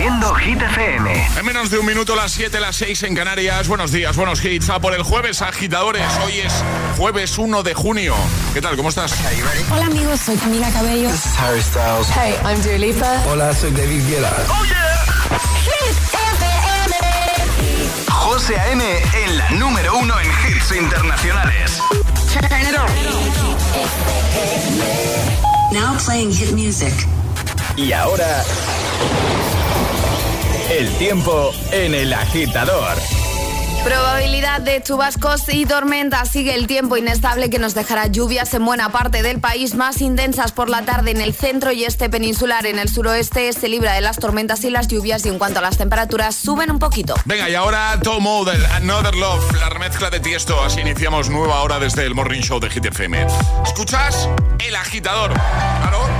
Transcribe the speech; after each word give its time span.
Haciendo 0.00 0.34
Hit 0.34 0.62
FM. 0.62 1.28
En 1.36 1.44
menos 1.44 1.68
de 1.68 1.78
un 1.78 1.84
minuto, 1.84 2.16
las 2.16 2.32
7, 2.32 2.58
las 2.58 2.74
6 2.76 3.02
en 3.02 3.14
Canarias. 3.14 3.68
Buenos 3.68 3.92
días, 3.92 4.16
buenos 4.16 4.42
hits. 4.42 4.70
A 4.70 4.80
por 4.80 4.94
el 4.94 5.02
jueves, 5.02 5.42
agitadores. 5.42 6.06
Hoy 6.24 6.38
es 6.38 6.64
jueves 6.96 7.36
1 7.36 7.62
de 7.62 7.74
junio. 7.74 8.14
¿Qué 8.54 8.62
tal? 8.62 8.76
¿Cómo 8.76 8.88
estás? 8.88 9.14
Hola 9.70 9.84
amigos, 9.84 10.20
soy 10.20 10.38
Camila 10.38 10.70
Cabello. 10.70 11.10
This 11.10 11.26
is 11.26 11.38
Harry 11.38 11.60
Styles. 11.60 12.08
Hey, 12.16 12.34
I'm 12.46 12.62
Dua 12.62 12.78
Lipa. 12.78 13.22
Hola, 13.30 13.54
soy 13.54 13.72
David 13.72 14.02
Guetta. 14.08 14.32
¡Oh, 14.48 14.64
yeah! 14.64 15.04
Hit 15.64 15.94
FM. 16.14 16.96
José 18.08 18.58
A.M. 18.58 18.82
en 19.22 19.36
la 19.36 19.50
número 19.50 19.98
uno 19.98 20.18
en 20.18 20.30
hits 20.48 20.72
internacionales. 20.74 21.78
Turn 22.32 22.46
it 22.62 22.74
on. 22.74 22.88
Now 25.74 25.98
playing 25.98 26.32
hit 26.32 26.52
music. 26.52 26.94
Y 27.76 27.92
ahora... 27.92 28.42
El 30.70 30.88
tiempo 30.98 31.50
en 31.72 31.96
el 31.96 32.12
agitador. 32.12 32.96
Probabilidad 33.82 34.60
de 34.60 34.80
chubascos 34.80 35.52
y 35.52 35.66
tormentas. 35.66 36.30
Sigue 36.30 36.54
el 36.54 36.68
tiempo 36.68 36.96
inestable 36.96 37.50
que 37.50 37.58
nos 37.58 37.74
dejará 37.74 38.06
lluvias 38.06 38.54
en 38.54 38.64
buena 38.64 38.92
parte 38.92 39.24
del 39.24 39.40
país, 39.40 39.74
más 39.74 40.00
intensas 40.00 40.52
por 40.52 40.70
la 40.70 40.82
tarde 40.82 41.10
en 41.10 41.20
el 41.20 41.34
centro 41.34 41.72
y 41.72 41.82
este 41.84 42.08
peninsular. 42.08 42.66
En 42.66 42.78
el 42.78 42.88
suroeste 42.88 43.52
se 43.52 43.68
libra 43.68 43.94
de 43.94 44.00
las 44.00 44.18
tormentas 44.18 44.62
y 44.62 44.70
las 44.70 44.86
lluvias 44.86 45.26
y 45.26 45.30
en 45.30 45.38
cuanto 45.38 45.58
a 45.58 45.62
las 45.62 45.76
temperaturas 45.76 46.36
suben 46.36 46.70
un 46.70 46.78
poquito. 46.78 47.14
Venga, 47.24 47.50
y 47.50 47.56
ahora 47.56 47.98
Tom 48.00 48.24
Odell, 48.24 48.64
Another 48.66 49.16
Love, 49.16 49.52
la 49.58 49.70
remezcla 49.70 50.08
de 50.08 50.20
Tiesto. 50.20 50.62
Así 50.62 50.82
iniciamos 50.82 51.30
nueva 51.30 51.62
hora 51.62 51.80
desde 51.80 52.06
el 52.06 52.14
Morning 52.14 52.42
Show 52.42 52.60
de 52.60 52.70
Hit 52.70 52.84
FM. 52.84 53.26
¿Escuchas? 53.64 54.28
El 54.60 54.76
agitador. 54.76 55.32
¿Claro? 55.32 56.19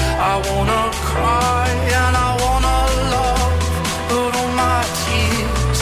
I 0.23 0.37
wanna 0.37 0.91
cry 1.09 1.67
and 1.99 2.15
I 2.15 2.29
wanna 2.43 2.77
love, 3.13 3.53
but 4.09 4.35
all 4.39 4.51
my 4.55 4.83
tears 5.01 5.79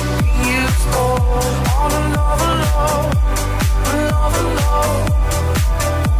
another 1.96 2.54
love, 2.66 3.12
another 3.94 4.46
love. 4.60 5.08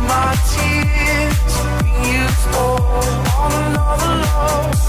My 0.08 0.30
tears 0.52 1.54
another 3.46 4.14
love, 4.24 4.85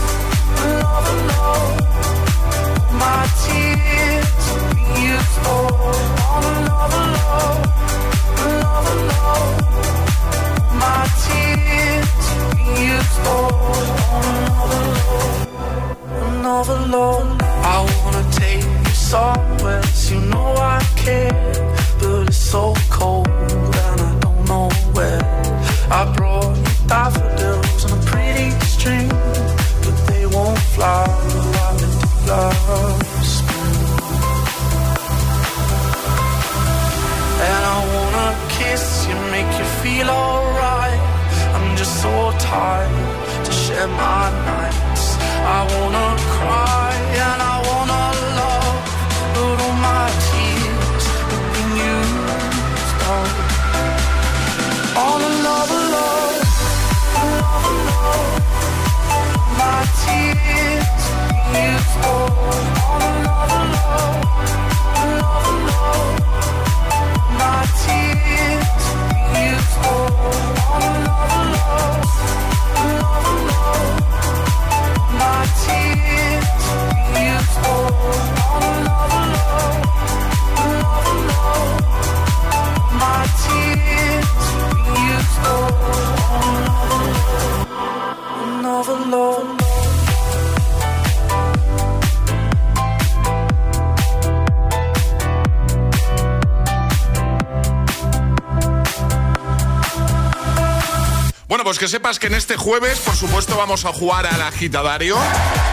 que 101.88 101.92
sepas 101.92 102.20
que 102.20 102.28
en 102.28 102.34
este 102.36 102.58
jueves, 102.58 103.00
por 103.00 103.16
supuesto, 103.16 103.56
vamos 103.56 103.86
a 103.86 103.94
jugar 103.94 104.28
al 104.28 104.42
agitadario. 104.42 105.16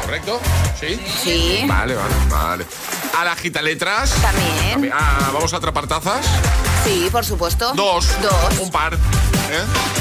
¿Correcto? 0.02 0.40
¿Sí? 0.78 1.00
Sí. 1.24 1.64
Vale, 1.66 1.96
vale, 1.96 2.14
vale. 2.30 2.66
Al 3.18 3.26
agitaletras. 3.26 4.10
También. 4.22 4.92
Ah, 4.94 5.30
vamos 5.32 5.52
a 5.52 5.56
atrapar 5.56 5.88
tazas. 5.88 6.24
Sí, 6.84 7.08
por 7.10 7.24
supuesto. 7.24 7.72
Dos. 7.74 8.06
Dos. 8.22 8.58
Un 8.60 8.70
par. 8.70 8.94
¿eh? 8.94 8.98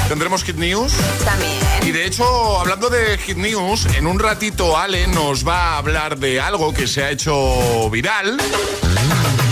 Tendremos 0.06 0.44
Hit 0.44 0.54
News. 0.54 0.92
Y 0.92 1.24
También. 1.24 1.92
de 1.92 2.06
hecho, 2.06 2.60
hablando 2.60 2.88
de 2.90 3.18
Hit 3.18 3.36
News, 3.36 3.86
en 3.96 4.06
un 4.06 4.20
ratito 4.20 4.78
Ale 4.78 5.08
nos 5.08 5.44
va 5.44 5.72
a 5.72 5.78
hablar 5.78 6.16
de 6.18 6.40
algo 6.40 6.72
que 6.72 6.86
se 6.86 7.02
ha 7.02 7.10
hecho 7.10 7.90
viral. 7.90 8.38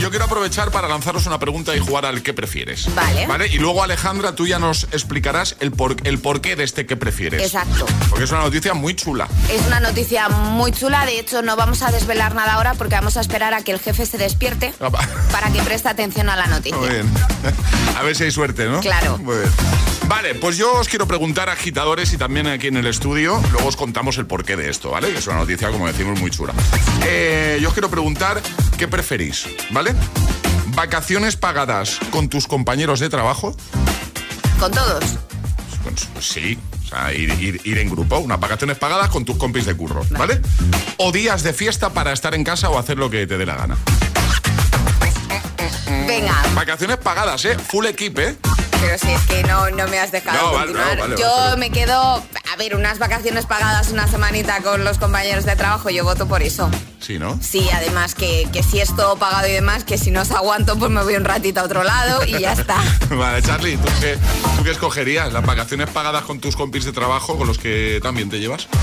Yo 0.02 0.10
quiero 0.10 0.24
aprovechar 0.24 0.72
para 0.72 0.88
lanzaros 0.88 1.26
una 1.26 1.38
pregunta 1.38 1.76
y 1.76 1.78
jugar 1.78 2.06
al 2.06 2.24
que 2.24 2.34
prefieres. 2.34 2.92
Vale. 2.92 3.24
¿Vale? 3.28 3.46
Y 3.46 3.58
luego, 3.58 3.84
Alejandra, 3.84 4.34
tú 4.34 4.48
ya 4.48 4.58
nos 4.58 4.88
explicarás 4.90 5.54
el, 5.60 5.70
por, 5.70 5.94
el 6.02 6.18
porqué 6.18 6.56
de 6.56 6.64
este 6.64 6.86
que 6.86 6.96
prefieres. 6.96 7.40
Exacto. 7.40 7.86
Porque 8.10 8.24
es 8.24 8.30
una 8.32 8.40
noticia 8.40 8.74
muy 8.74 8.96
chula. 8.96 9.28
Es 9.48 9.64
una 9.64 9.78
noticia 9.78 10.28
muy 10.28 10.72
chula, 10.72 11.06
de 11.06 11.20
hecho 11.20 11.42
no 11.42 11.54
vamos 11.54 11.82
a 11.82 11.92
desvelar 11.92 12.34
nada 12.34 12.54
ahora 12.54 12.74
porque 12.74 12.96
vamos 12.96 13.16
a 13.16 13.20
esperar 13.20 13.54
a 13.54 13.62
que 13.62 13.70
el 13.70 13.78
jefe 13.78 14.04
se 14.04 14.18
despierte 14.18 14.74
Ah, 14.80 14.90
para 15.30 15.52
que 15.52 15.62
preste 15.62 15.88
atención 15.88 16.28
a 16.28 16.34
la 16.34 16.48
noticia. 16.48 16.76
Muy 16.76 16.88
bien. 16.88 17.08
A 17.96 18.02
ver 18.02 18.16
si 18.16 18.24
hay 18.24 18.32
suerte, 18.32 18.66
¿no? 18.66 18.80
Claro. 18.80 19.18
Muy 19.18 19.36
bien. 19.36 19.50
Vale, 20.08 20.34
pues 20.34 20.56
yo 20.56 20.72
os 20.74 20.88
quiero 20.88 21.06
preguntar, 21.06 21.48
agitadores, 21.48 22.12
y 22.12 22.18
también 22.18 22.46
aquí 22.46 22.66
en 22.66 22.76
el 22.76 22.86
estudio, 22.86 23.40
luego 23.50 23.68
os 23.68 23.76
contamos 23.76 24.18
el 24.18 24.26
porqué 24.26 24.56
de 24.56 24.68
esto, 24.70 24.90
¿vale? 24.90 25.10
Que 25.12 25.18
es 25.18 25.26
una 25.26 25.36
noticia, 25.36 25.70
como 25.70 25.86
decimos, 25.86 26.18
muy 26.20 26.30
chula. 26.30 26.52
Eh, 27.04 27.58
yo 27.60 27.68
os 27.68 27.74
quiero 27.74 27.88
preguntar, 27.90 28.42
¿qué 28.78 28.88
preferís? 28.88 29.46
¿Vale? 29.70 29.94
¿Vacaciones 30.74 31.36
pagadas 31.36 31.98
con 32.10 32.28
tus 32.28 32.46
compañeros 32.46 33.00
de 33.00 33.08
trabajo? 33.08 33.56
Con 34.58 34.70
todos. 34.72 35.04
Sí. 36.20 36.58
O 36.84 36.88
sea, 36.88 37.12
ir, 37.14 37.30
ir- 37.40 37.60
ir 37.64 37.78
en 37.78 37.88
grupo, 37.88 38.18
unas 38.18 38.38
vacaciones 38.38 38.76
pagadas 38.76 39.08
con 39.08 39.24
tus 39.24 39.36
compis 39.38 39.64
de 39.64 39.74
curro, 39.74 40.04
¿vale? 40.10 40.40
O 40.98 41.10
días 41.10 41.42
de 41.42 41.54
fiesta 41.54 41.90
para 41.90 42.12
estar 42.12 42.34
en 42.34 42.44
casa 42.44 42.68
o 42.68 42.78
hacer 42.78 42.98
lo 42.98 43.08
que 43.08 43.26
te 43.26 43.38
dé 43.38 43.46
la 43.46 43.56
gana. 43.56 43.76
Venga, 46.06 46.34
Vacaciones 46.54 46.98
pagadas, 46.98 47.44
¿eh? 47.46 47.56
Full 47.58 47.86
equip, 47.86 48.18
¿eh? 48.18 48.36
Pero 48.82 48.98
si 48.98 49.10
es 49.12 49.20
que 49.26 49.42
no, 49.44 49.70
no 49.70 49.86
me 49.88 49.98
has 49.98 50.10
dejado 50.10 50.36
No, 50.38 50.52
vale, 50.52 50.72
continuar. 50.72 50.96
no, 50.96 51.02
vale, 51.04 51.16
yo 51.16 51.28
vale, 51.30 51.56
me 51.56 51.70
quedo, 51.70 52.22
a 52.52 52.56
ver, 52.56 52.76
unas 52.76 52.98
vacaciones 52.98 53.46
pagadas 53.46 53.90
una 53.92 54.06
semanita 54.08 54.60
con 54.62 54.84
los 54.84 54.98
compañeros 54.98 55.46
de 55.46 55.56
trabajo, 55.56 55.88
yo 55.88 56.04
voto 56.04 56.28
por 56.28 56.42
eso. 56.42 56.70
Sí, 57.00 57.18
¿no? 57.18 57.38
Sí, 57.40 57.66
además 57.72 58.14
que, 58.14 58.46
que 58.52 58.62
si 58.62 58.78
es 58.78 58.94
todo 58.94 59.16
pagado 59.16 59.48
y 59.48 59.52
demás, 59.52 59.84
que 59.84 59.96
si 59.98 60.10
no 60.10 60.20
os 60.20 60.30
aguanto, 60.30 60.78
pues 60.78 60.90
me 60.90 61.02
voy 61.02 61.16
un 61.16 61.24
ratito 61.24 61.60
a 61.60 61.64
otro 61.64 61.82
lado 61.82 62.24
y 62.26 62.38
ya 62.38 62.52
está. 62.52 62.76
vale, 63.10 63.42
Charlie, 63.42 63.76
¿tú 63.78 63.88
qué, 64.00 64.18
¿tú 64.56 64.64
qué 64.64 64.70
escogerías? 64.70 65.32
¿Las 65.32 65.44
vacaciones 65.44 65.88
pagadas 65.90 66.22
con 66.24 66.40
tus 66.40 66.54
compis 66.54 66.84
de 66.84 66.92
trabajo 66.92 67.36
con 67.38 67.48
los 67.48 67.58
que 67.58 67.98
también 68.02 68.28
te 68.28 68.38
llevas? 68.38 68.68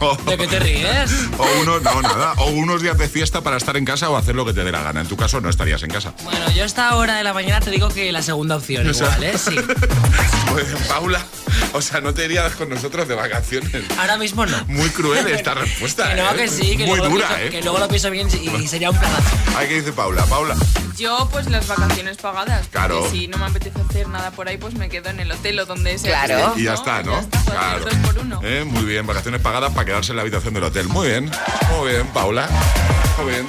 O... 0.00 0.16
¿De 0.28 0.36
qué 0.36 0.46
te 0.46 0.58
ríes? 0.60 1.10
O 1.38 1.46
unos, 1.62 1.82
no, 1.82 2.02
nada. 2.02 2.32
O 2.38 2.50
unos 2.50 2.82
días 2.82 2.96
de 2.98 3.08
fiesta 3.08 3.40
para 3.40 3.56
estar 3.56 3.76
en 3.76 3.84
casa 3.84 4.10
o 4.10 4.16
hacer 4.16 4.34
lo 4.34 4.44
que 4.44 4.52
te 4.52 4.62
dé 4.64 4.70
la 4.72 4.82
gana. 4.82 5.00
En 5.00 5.08
tu 5.08 5.16
caso 5.16 5.40
no 5.40 5.48
estarías 5.48 5.82
en 5.82 5.90
casa. 5.90 6.12
Bueno, 6.24 6.50
yo 6.52 6.62
a 6.62 6.66
esta 6.66 6.94
hora 6.96 7.16
de 7.16 7.24
la 7.24 7.32
mañana 7.32 7.60
te 7.60 7.70
digo 7.70 7.88
que 7.88 8.10
la 8.12 8.22
segunda 8.22 8.56
opción 8.56 8.88
O 8.88 8.94
sea- 8.94 9.08
igual, 9.08 9.24
¿eh? 9.24 9.38
Sí. 9.38 9.56
Pues, 10.52 10.66
Paula, 11.02 11.20
o 11.72 11.82
sea, 11.82 12.00
no 12.00 12.14
te 12.14 12.26
irías 12.26 12.52
con 12.54 12.68
nosotros 12.68 13.08
de 13.08 13.16
vacaciones. 13.16 13.72
Ahora 13.98 14.16
mismo 14.18 14.46
no. 14.46 14.56
Muy 14.68 14.88
cruel 14.90 15.26
esta 15.26 15.52
respuesta. 15.54 16.10
Que 16.10 16.22
no, 16.22 16.30
¿eh? 16.30 16.36
que 16.36 16.48
sí, 16.48 16.76
que 16.76 16.86
Muy 16.86 16.96
luego, 16.98 17.12
dura, 17.12 17.26
pienso, 17.26 17.44
¿eh? 17.44 17.50
que 17.50 17.62
luego 17.62 17.78
lo 17.80 17.88
pienso 17.88 18.10
bien 18.12 18.28
y 18.60 18.68
sería 18.68 18.90
un 18.90 18.96
planazo. 18.96 19.36
Ay, 19.56 19.66
¿qué 19.66 19.74
dice 19.80 19.92
Paula? 19.92 20.24
Paula. 20.26 20.54
Yo, 20.96 21.28
pues 21.32 21.50
las 21.50 21.66
vacaciones 21.66 22.18
pagadas. 22.18 22.68
Claro. 22.68 23.04
Si 23.10 23.26
no 23.26 23.36
me 23.38 23.46
apetece 23.46 23.80
hacer 23.80 24.06
nada 24.08 24.30
por 24.30 24.46
ahí, 24.46 24.58
pues 24.58 24.74
me 24.74 24.88
quedo 24.88 25.10
en 25.10 25.18
el 25.18 25.32
hotel 25.32 25.58
o 25.58 25.66
donde 25.66 25.98
sea. 25.98 26.20
que 26.20 26.26
Claro. 26.34 26.52
Y 26.56 26.62
ya 26.62 26.74
está, 26.74 27.02
¿no? 27.02 27.18
está, 27.18 27.40
cualquier 27.42 27.58
Claro. 27.58 27.84
dos 27.84 27.94
por 28.14 28.18
uno. 28.24 28.40
Eh, 28.44 28.64
Muy 28.64 28.84
bien, 28.84 29.04
vacaciones 29.04 29.40
pagadas 29.40 29.72
para 29.72 29.84
quedarse 29.84 30.12
en 30.12 30.16
la 30.16 30.22
habitación 30.22 30.54
del 30.54 30.62
hotel. 30.62 30.86
Muy 30.86 31.08
bien, 31.08 31.28
muy 31.80 31.90
bien, 31.90 32.06
Paula. 32.12 32.48
Muy 33.20 33.32
bien. 33.32 33.46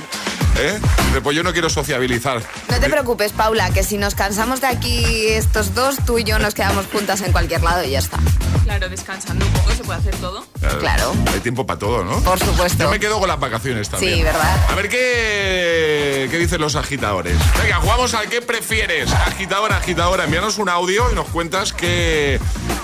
¿Eh? 0.59 0.79
Después 1.13 1.35
yo 1.35 1.43
no 1.43 1.51
quiero 1.51 1.69
sociabilizar. 1.69 2.41
No 2.69 2.79
te 2.79 2.89
preocupes, 2.89 3.31
Paula, 3.31 3.71
que 3.71 3.83
si 3.83 3.97
nos 3.97 4.15
cansamos 4.15 4.61
de 4.61 4.67
aquí 4.67 5.27
estos 5.29 5.73
dos, 5.73 5.97
tú 6.05 6.19
y 6.19 6.23
yo 6.23 6.39
nos 6.39 6.53
quedamos 6.53 6.85
juntas 6.87 7.21
en 7.21 7.31
cualquier 7.31 7.63
lado 7.63 7.83
y 7.83 7.91
ya 7.91 7.99
está. 7.99 8.19
Claro, 8.63 8.87
descansando 8.87 9.45
un 9.45 9.51
poco 9.51 9.71
se 9.71 9.83
puede 9.83 9.99
hacer 9.99 10.15
todo. 10.15 10.45
Claro. 10.79 11.13
Hay 11.33 11.39
tiempo 11.41 11.65
para 11.65 11.79
todo, 11.79 12.03
¿no? 12.03 12.19
Por 12.21 12.39
supuesto. 12.39 12.83
Yo 12.83 12.89
me 12.89 12.99
quedo 12.99 13.19
con 13.19 13.27
las 13.27 13.39
vacaciones 13.39 13.89
también. 13.89 14.15
Sí, 14.15 14.23
¿verdad? 14.23 14.57
A 14.69 14.75
ver 14.75 14.89
qué, 14.89 16.27
qué 16.31 16.37
dicen 16.37 16.61
los 16.61 16.75
agitadores. 16.75 17.35
Venga, 17.61 17.77
jugamos 17.77 18.13
al 18.13 18.29
que 18.29 18.41
prefieres. 18.41 19.11
Agitadora, 19.11 19.77
agitadora, 19.77 20.23
envíanos 20.23 20.57
un 20.59 20.69
audio 20.69 21.11
y 21.11 21.15
nos 21.15 21.27
cuentas 21.27 21.73
qué, 21.73 22.39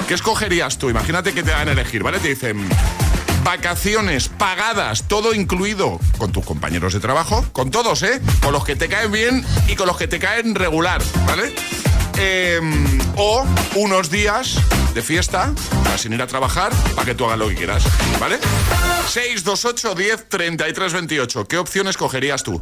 qué 0.07 0.13
escogerías 0.13 0.77
tú. 0.77 0.89
Imagínate 0.89 1.33
que 1.33 1.43
te 1.43 1.51
van 1.51 1.69
a 1.69 1.71
elegir, 1.71 2.03
¿vale? 2.03 2.19
Te 2.19 2.29
dicen 2.29 2.67
vacaciones 3.43 4.29
pagadas, 4.29 5.07
todo 5.07 5.33
incluido, 5.33 5.99
con 6.17 6.31
tus 6.31 6.45
compañeros 6.45 6.93
de 6.93 6.99
trabajo, 6.99 7.45
con 7.51 7.71
todos, 7.71 8.03
¿eh? 8.03 8.21
Con 8.41 8.53
los 8.53 8.63
que 8.63 8.75
te 8.75 8.87
caen 8.87 9.11
bien 9.11 9.45
y 9.67 9.75
con 9.75 9.87
los 9.87 9.97
que 9.97 10.07
te 10.07 10.19
caen 10.19 10.55
regular, 10.55 11.01
¿vale? 11.25 11.53
Eh, 12.17 12.59
o 13.15 13.45
unos 13.75 14.09
días 14.09 14.55
de 14.93 15.01
fiesta, 15.01 15.53
sin 15.97 16.13
ir 16.13 16.21
a 16.21 16.27
trabajar, 16.27 16.71
para 16.95 17.05
que 17.05 17.15
tú 17.15 17.25
hagas 17.25 17.39
lo 17.39 17.47
que 17.49 17.55
quieras, 17.55 17.83
¿vale? 18.19 18.39
628 19.07 19.95
10 19.95 20.29
33 20.29 20.93
28. 20.93 21.47
¿Qué 21.47 21.57
opción 21.57 21.87
escogerías 21.87 22.43
tú? 22.43 22.61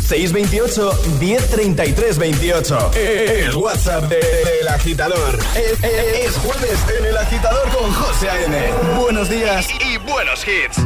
628 0.00 0.92
1033 1.20 2.18
28. 2.18 2.90
El 2.94 3.56
WhatsApp 3.56 4.04
de- 4.08 4.16
del 4.16 4.68
agitador. 4.68 5.38
Es, 5.54 5.72
es- 5.82 6.26
es 6.28 6.36
jueves 6.38 6.78
en 6.98 7.06
el 7.06 7.16
agitador 7.16 7.68
con 7.70 7.92
José 7.92 8.28
A.M. 8.30 8.72
Buenos 8.98 9.28
días. 9.28 9.66
Y 9.80 9.96
buenos 9.98 10.44
hits. 10.46 10.78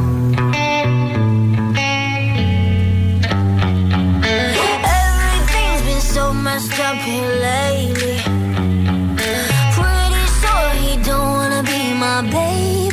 Everything's 4.49 5.81
been 5.83 6.01
so 6.01 6.33
messed 6.33 6.79
up 6.79 6.95
here 6.97 7.27
lately. 7.27 8.17
Pretty 9.75 10.23
sure 10.39 10.69
he 10.83 10.97
don't 11.03 11.29
wanna 11.37 11.63
be 11.63 11.93
my 11.93 12.21
baby. 12.21 12.86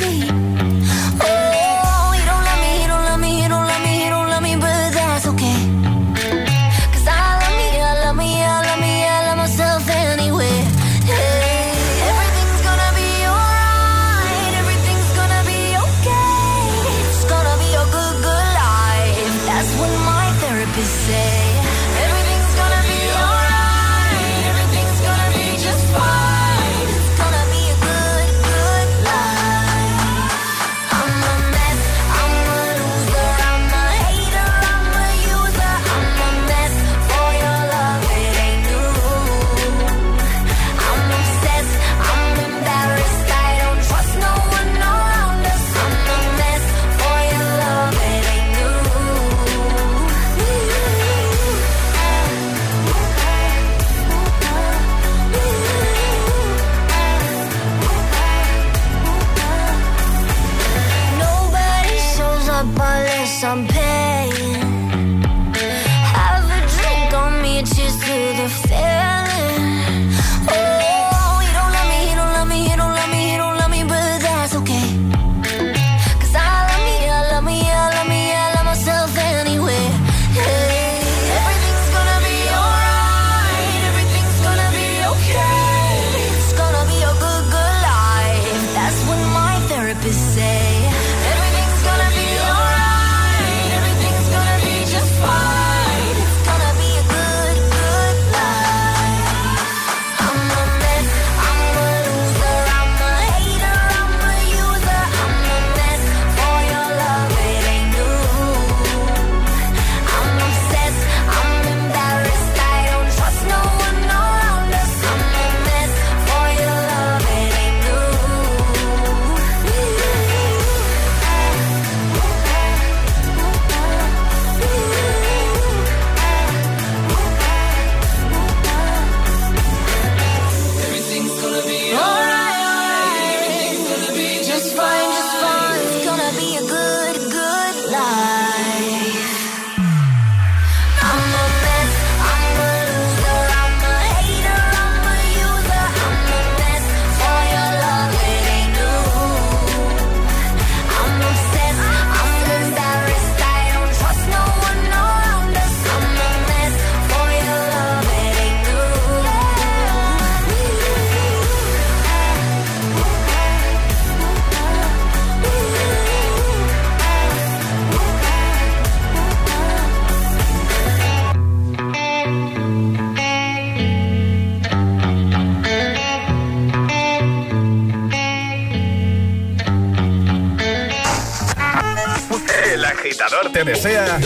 Te 183.55 183.63
desea 183.63 184.19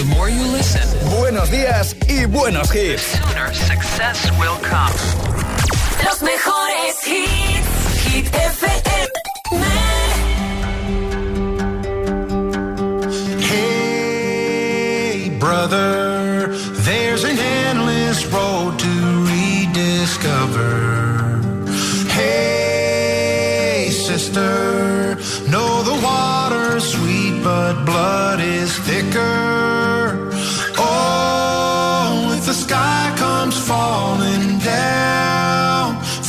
buenos 1.20 1.52
días 1.52 1.96
y 2.08 2.26
buenos 2.26 2.74
hits. 2.74 3.20
Los 6.04 6.22
mejores 6.24 6.96
hits. 7.06 8.12
Hit 8.12 8.26
FM. 8.26 8.79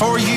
For 0.00 0.18
you, 0.18 0.29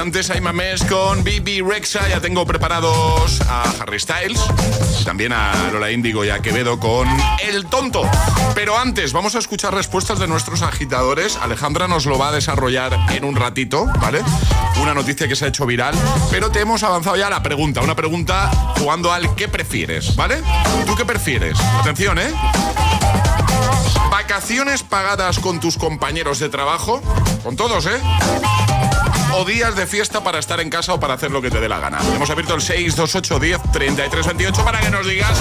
antes 0.00 0.30
hay 0.30 0.40
Mames 0.40 0.82
con 0.84 1.22
BB 1.22 1.62
Rexa, 1.62 2.08
ya 2.08 2.20
tengo 2.20 2.46
preparados 2.46 3.40
a 3.42 3.64
Harry 3.80 4.00
Styles, 4.00 4.40
también 5.04 5.32
a 5.34 5.70
Lola 5.70 5.90
Índigo 5.90 6.24
y 6.24 6.30
a 6.30 6.40
Quevedo 6.40 6.80
con 6.80 7.06
El 7.46 7.66
Tonto. 7.66 8.08
Pero 8.54 8.78
antes, 8.78 9.12
vamos 9.12 9.34
a 9.34 9.40
escuchar 9.40 9.74
respuestas 9.74 10.18
de 10.18 10.26
nuestros 10.26 10.62
agitadores. 10.62 11.36
Alejandra 11.36 11.86
nos 11.86 12.06
lo 12.06 12.18
va 12.18 12.28
a 12.28 12.32
desarrollar 12.32 12.98
en 13.10 13.24
un 13.24 13.36
ratito, 13.36 13.86
¿vale? 14.00 14.22
Una 14.80 14.94
noticia 14.94 15.28
que 15.28 15.36
se 15.36 15.44
ha 15.44 15.48
hecho 15.48 15.66
viral, 15.66 15.94
pero 16.30 16.50
te 16.50 16.60
hemos 16.60 16.82
avanzado 16.82 17.16
ya 17.16 17.26
a 17.26 17.30
la 17.30 17.42
pregunta, 17.42 17.82
una 17.82 17.94
pregunta 17.94 18.50
jugando 18.78 19.12
al 19.12 19.34
¿qué 19.34 19.48
prefieres? 19.48 20.16
¿Vale? 20.16 20.42
¿Tú 20.86 20.94
qué 20.96 21.04
prefieres? 21.04 21.58
Atención, 21.80 22.18
¿eh? 22.18 22.32
¿Vacaciones 24.10 24.82
pagadas 24.82 25.38
con 25.38 25.60
tus 25.60 25.76
compañeros 25.76 26.38
de 26.38 26.48
trabajo? 26.48 27.02
Con 27.42 27.56
todos, 27.56 27.84
¿eh? 27.86 28.00
O 29.32 29.44
días 29.44 29.76
de 29.76 29.86
fiesta 29.86 30.22
para 30.22 30.38
estar 30.38 30.60
en 30.60 30.70
casa 30.70 30.94
o 30.94 31.00
para 31.00 31.14
hacer 31.14 31.30
lo 31.30 31.40
que 31.40 31.50
te 31.50 31.60
dé 31.60 31.68
la 31.68 31.78
gana. 31.78 31.98
Hemos 32.14 32.28
abierto 32.30 32.54
el 32.54 32.60
628 32.60 33.38
10 33.38 33.72
33 33.72 34.26
28 34.26 34.64
para 34.64 34.80
que 34.80 34.90
nos 34.90 35.06
digas 35.06 35.38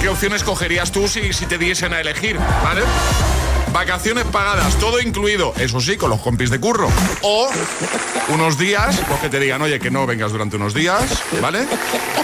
qué 0.00 0.08
opciones 0.08 0.42
cogerías 0.44 0.92
tú 0.92 1.08
si, 1.08 1.32
si 1.32 1.46
te 1.46 1.58
diesen 1.58 1.92
a 1.92 2.00
elegir, 2.00 2.38
¿vale? 2.62 2.82
Vacaciones 3.72 4.24
pagadas, 4.26 4.74
todo 4.76 5.00
incluido, 5.00 5.54
eso 5.58 5.80
sí, 5.80 5.96
con 5.96 6.10
los 6.10 6.20
compis 6.20 6.50
de 6.50 6.60
curro. 6.60 6.88
O 7.22 7.48
unos 8.28 8.58
días, 8.58 9.00
pues 9.08 9.20
que 9.20 9.30
te 9.30 9.40
digan, 9.40 9.62
oye, 9.62 9.80
que 9.80 9.90
no 9.90 10.06
vengas 10.06 10.30
durante 10.30 10.56
unos 10.56 10.74
días, 10.74 11.22
¿vale? 11.40 11.66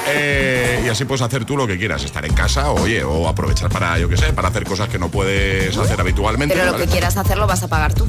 Eh, 0.09 0.83
y 0.85 0.89
así 0.89 1.07
puedes 1.07 1.23
hacer 1.23 1.47
tú 1.47 1.57
lo 1.57 1.67
que 1.67 1.79
quieras, 1.79 2.05
estar 2.05 2.25
en 2.27 2.35
casa, 2.35 2.71
oye, 2.71 3.03
o 3.03 3.29
aprovechar 3.29 3.71
para, 3.71 3.99
yo 3.99 4.09
qué 4.09 4.19
sé, 4.19 4.33
para 4.35 4.49
hacer 4.49 4.65
cosas 4.65 4.89
que 4.89 4.99
no 4.99 5.09
puedes 5.09 5.77
hacer 5.77 5.99
habitualmente. 5.99 6.55
Pero 6.55 6.67
lo 6.67 6.73
¿vale? 6.73 6.85
que 6.85 6.91
quieras 6.91 7.17
hacer 7.17 7.39
lo 7.39 7.47
vas 7.47 7.63
a 7.63 7.69
pagar 7.69 7.95
tú. 7.95 8.07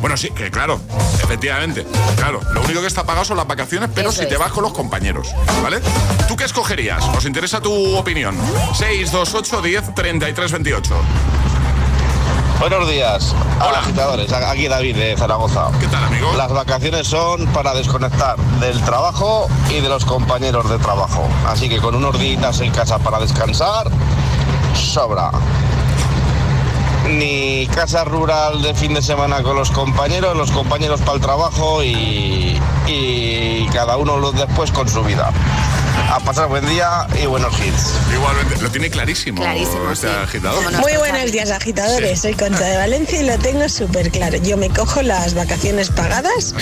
Bueno, 0.00 0.16
sí, 0.16 0.30
que 0.30 0.50
claro, 0.50 0.78
efectivamente. 1.22 1.86
Claro, 2.16 2.40
lo 2.52 2.62
único 2.62 2.80
que 2.80 2.86
está 2.86 3.04
pagado 3.04 3.24
son 3.24 3.36
las 3.36 3.46
vacaciones, 3.46 3.90
pero 3.94 4.10
Eso 4.10 4.22
si 4.22 4.28
te 4.28 4.34
es. 4.34 4.40
vas 4.40 4.52
con 4.52 4.62
los 4.62 4.72
compañeros, 4.72 5.28
¿vale? 5.62 5.80
¿Tú 6.28 6.36
qué 6.36 6.44
escogerías? 6.44 7.06
Nos 7.08 7.24
interesa 7.24 7.60
tu 7.60 7.96
opinión. 7.96 8.36
628 8.74 9.62
10 9.62 9.94
33 9.94 10.52
28. 10.52 10.94
Buenos 12.60 12.88
días, 12.88 13.34
Hola. 13.60 13.80
agitadores. 13.80 14.32
Aquí 14.32 14.66
David 14.68 14.96
de 14.96 15.16
Zaragoza. 15.16 15.68
¿Qué 15.78 15.86
tal, 15.88 16.04
amigo? 16.04 16.32
Las 16.36 16.50
vacaciones 16.52 17.06
son 17.06 17.46
para 17.48 17.74
desconectar 17.74 18.36
del 18.60 18.80
trabajo 18.82 19.46
y 19.70 19.80
de 19.80 19.88
los 19.90 20.04
compañeros 20.06 20.68
de 20.70 20.78
trabajo. 20.78 21.28
Así 21.46 21.68
que 21.68 21.78
con 21.78 21.94
unos 21.94 22.18
días 22.18 22.60
en 22.60 22.70
casa 22.72 22.98
para 22.98 23.18
descansar, 23.18 23.88
sobra. 24.74 25.30
Ni 27.08 27.68
casa 27.68 28.04
rural 28.04 28.62
de 28.62 28.74
fin 28.74 28.92
de 28.92 29.00
semana 29.00 29.42
con 29.42 29.54
los 29.54 29.70
compañeros, 29.70 30.36
los 30.36 30.50
compañeros 30.50 31.00
para 31.00 31.14
el 31.14 31.20
trabajo 31.20 31.82
y, 31.84 32.58
cada 33.72 33.96
uno 33.96 34.16
los 34.16 34.34
después 34.34 34.72
con 34.72 34.88
su 34.88 35.02
vida. 35.02 35.30
A 36.08 36.20
pasar 36.20 36.48
buen 36.48 36.64
día 36.66 37.06
y 37.20 37.26
buenos 37.26 37.52
hits. 37.58 37.94
Igualmente, 38.12 38.62
lo 38.62 38.70
tiene 38.70 38.90
clarísimo. 38.90 39.42
Clarísimo, 39.42 39.90
este 39.90 40.06
sí. 40.06 40.14
agitador. 40.22 40.72
Muy 40.80 40.96
buenos 40.96 41.32
días, 41.32 41.50
agitadores. 41.50 42.20
Soy 42.20 42.34
Concha 42.34 42.64
de 42.64 42.76
Valencia 42.76 43.20
y 43.20 43.26
lo 43.26 43.36
tengo 43.38 43.68
súper 43.68 44.10
claro. 44.10 44.36
Yo 44.38 44.56
me 44.56 44.70
cojo 44.70 45.02
las 45.02 45.34
vacaciones 45.34 45.90
pagadas, 45.90 46.54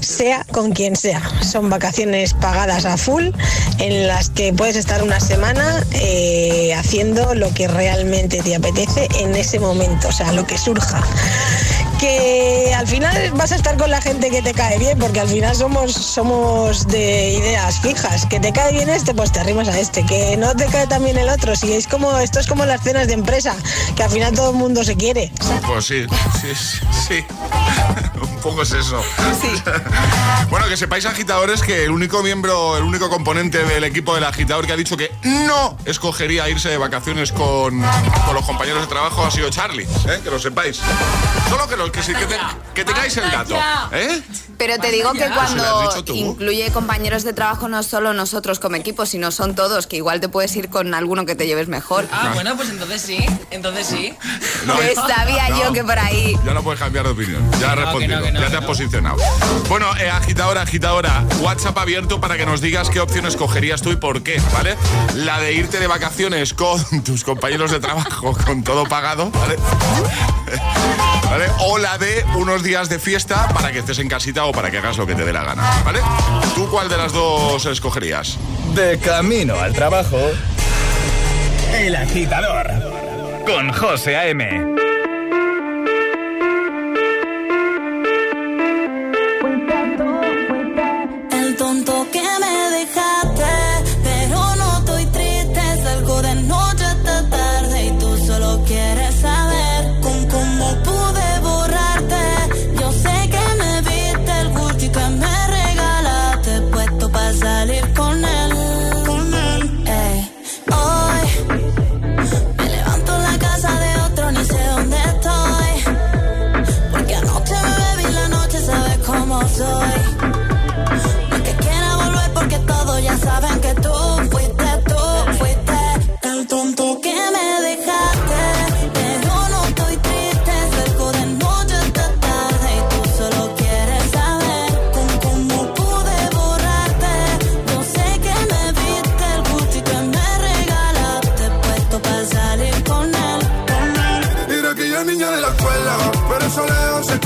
sea 0.00 0.44
con 0.52 0.72
quien 0.72 0.96
sea. 0.96 1.22
Son 1.42 1.70
vacaciones 1.70 2.34
pagadas 2.34 2.84
a 2.84 2.98
full, 2.98 3.30
en 3.78 4.06
las 4.06 4.28
que 4.30 4.52
puedes 4.52 4.76
estar 4.76 5.02
una 5.02 5.18
semana 5.18 5.82
eh, 5.92 6.74
haciendo 6.74 7.34
lo 7.34 7.52
que 7.54 7.68
realmente 7.68 8.42
te 8.42 8.54
apetece 8.54 9.08
en 9.18 9.34
ese 9.34 9.58
momento, 9.58 10.08
o 10.08 10.12
sea, 10.12 10.32
lo 10.32 10.46
que 10.46 10.58
surja. 10.58 11.02
Que 12.00 12.72
al 12.74 12.86
final 12.86 13.32
vas 13.32 13.52
a 13.52 13.56
estar 13.56 13.76
con 13.76 13.90
la 13.90 14.00
gente 14.00 14.30
que 14.30 14.40
te 14.40 14.54
cae 14.54 14.78
bien, 14.78 14.98
porque 14.98 15.20
al 15.20 15.28
final 15.28 15.54
somos, 15.54 15.92
somos 15.92 16.88
de 16.88 17.34
ideas 17.34 17.80
fijas. 17.80 18.24
Que 18.24 18.40
te 18.40 18.52
cae 18.52 18.72
bien 18.72 18.88
este, 18.88 19.14
pues 19.14 19.30
te 19.32 19.40
arrimas 19.40 19.68
a 19.68 19.78
este. 19.78 20.06
Que 20.06 20.36
no 20.38 20.54
te 20.54 20.64
cae 20.66 20.86
tan 20.86 21.04
bien 21.04 21.18
el 21.18 21.28
otro. 21.28 21.54
Si 21.54 21.72
es 21.72 21.86
como, 21.86 22.18
esto 22.18 22.40
es 22.40 22.46
como 22.46 22.64
las 22.64 22.82
cenas 22.82 23.06
de 23.06 23.12
empresa, 23.14 23.54
que 23.96 24.02
al 24.02 24.10
final 24.10 24.34
todo 24.34 24.50
el 24.50 24.56
mundo 24.56 24.82
se 24.82 24.96
quiere. 24.96 25.30
Pues 25.66 25.86
sí, 25.86 26.06
sí, 26.40 26.80
sí. 27.06 27.24
sí. 28.40 28.46
Un 28.48 28.52
poco 28.52 28.62
es 28.62 28.72
eso. 28.72 29.02
bueno, 30.50 30.66
que 30.66 30.76
sepáis, 30.76 31.06
agitadores, 31.06 31.62
que 31.62 31.84
el 31.84 31.90
único 31.90 32.22
miembro, 32.22 32.76
el 32.76 32.84
único 32.84 33.08
componente 33.10 33.64
del 33.64 33.84
equipo 33.84 34.14
del 34.14 34.24
agitador 34.24 34.66
que 34.66 34.72
ha 34.72 34.76
dicho 34.76 34.96
que 34.96 35.10
no 35.22 35.76
escogería 35.84 36.48
irse 36.48 36.68
de 36.68 36.78
vacaciones 36.78 37.32
con, 37.32 37.80
con 38.26 38.34
los 38.34 38.44
compañeros 38.44 38.82
de 38.82 38.86
trabajo 38.88 39.24
ha 39.24 39.30
sido 39.30 39.50
Charlie, 39.50 39.84
¿eh? 40.08 40.20
que 40.22 40.30
lo 40.30 40.38
sepáis. 40.38 40.80
Solo 41.48 41.68
que, 41.68 41.76
lo, 41.76 41.90
que, 41.92 42.02
sí, 42.02 42.12
que, 42.14 42.26
te- 42.26 42.38
que 42.74 42.84
tengáis 42.84 43.16
el 43.16 43.30
dato. 43.30 43.56
¿eh? 43.92 44.22
Pero 44.58 44.78
te 44.78 44.90
digo 44.90 45.12
que 45.12 45.20
¿Se 45.20 45.28
lo 45.30 45.40
has 45.40 45.54
cuando 45.54 46.14
incluye 46.14 46.70
compañeros 46.72 47.24
de 47.24 47.32
trabajo 47.32 47.68
no 47.68 47.82
solo 47.82 48.12
nosotros 48.12 48.58
como 48.58 48.76
equipo, 48.76 49.06
sino 49.06 49.30
son 49.30 49.54
todos, 49.54 49.86
que 49.86 49.96
igual 49.96 50.20
te 50.20 50.28
puedes 50.28 50.54
ir 50.56 50.68
con 50.68 50.92
alguno 50.94 51.24
que 51.26 51.34
te 51.34 51.46
lleves 51.46 51.68
mejor. 51.68 52.06
Ah, 52.12 52.32
bueno, 52.34 52.56
pues 52.56 52.68
entonces 52.70 53.00
sí. 53.02 53.24
Entonces 53.50 53.86
sí. 53.86 54.14
No, 54.66 54.76
Que 54.78 54.94
sabía 54.94 55.48
no. 55.48 55.64
yo 55.64 55.72
que 55.72 55.82
por 55.82 55.98
ahí. 55.98 56.36
Ya 56.44 56.52
no 56.52 56.62
puedes 56.62 56.78
cambiar 56.78 57.04
de 57.06 57.12
opinión. 57.12 57.50
Ya 57.60 57.72
has 57.72 57.78
No, 57.78 57.92
ya 58.32 58.50
te 58.50 58.56
has 58.56 58.64
posicionado. 58.64 59.16
Bueno, 59.68 59.86
eh, 59.98 60.10
agitadora, 60.10 60.62
agitadora. 60.62 61.24
WhatsApp 61.40 61.76
abierto 61.78 62.20
para 62.20 62.36
que 62.36 62.46
nos 62.46 62.60
digas 62.60 62.90
qué 62.90 63.00
opción 63.00 63.26
escogerías 63.26 63.82
tú 63.82 63.90
y 63.90 63.96
por 63.96 64.22
qué, 64.22 64.40
¿vale? 64.52 64.76
La 65.14 65.40
de 65.40 65.52
irte 65.52 65.78
de 65.80 65.86
vacaciones 65.86 66.54
con 66.54 66.80
tus 67.04 67.24
compañeros 67.24 67.70
de 67.70 67.80
trabajo 67.80 68.36
con 68.44 68.62
todo 68.62 68.84
pagado, 68.84 69.30
¿vale? 69.30 69.56
¿Vale? 71.30 71.46
O 71.60 71.78
la 71.78 71.96
de 71.96 72.24
unos 72.34 72.62
días 72.62 72.88
de 72.88 72.98
fiesta 72.98 73.48
para 73.48 73.70
que 73.70 73.78
estés 73.78 74.00
en 74.00 74.08
casita 74.08 74.46
o 74.46 74.52
para 74.52 74.70
que 74.70 74.78
hagas 74.78 74.96
lo 74.96 75.06
que 75.06 75.14
te 75.14 75.24
dé 75.24 75.32
la 75.32 75.44
gana, 75.44 75.62
¿vale? 75.84 76.00
¿Tú 76.54 76.68
cuál 76.68 76.88
de 76.88 76.96
las 76.96 77.12
dos 77.12 77.64
escogerías? 77.66 78.36
De 78.74 78.98
camino 78.98 79.54
al 79.60 79.72
trabajo. 79.72 80.18
El 81.72 81.94
agitador. 81.94 82.68
Con 83.46 83.72
José 83.72 84.16
A.M. 84.16 84.79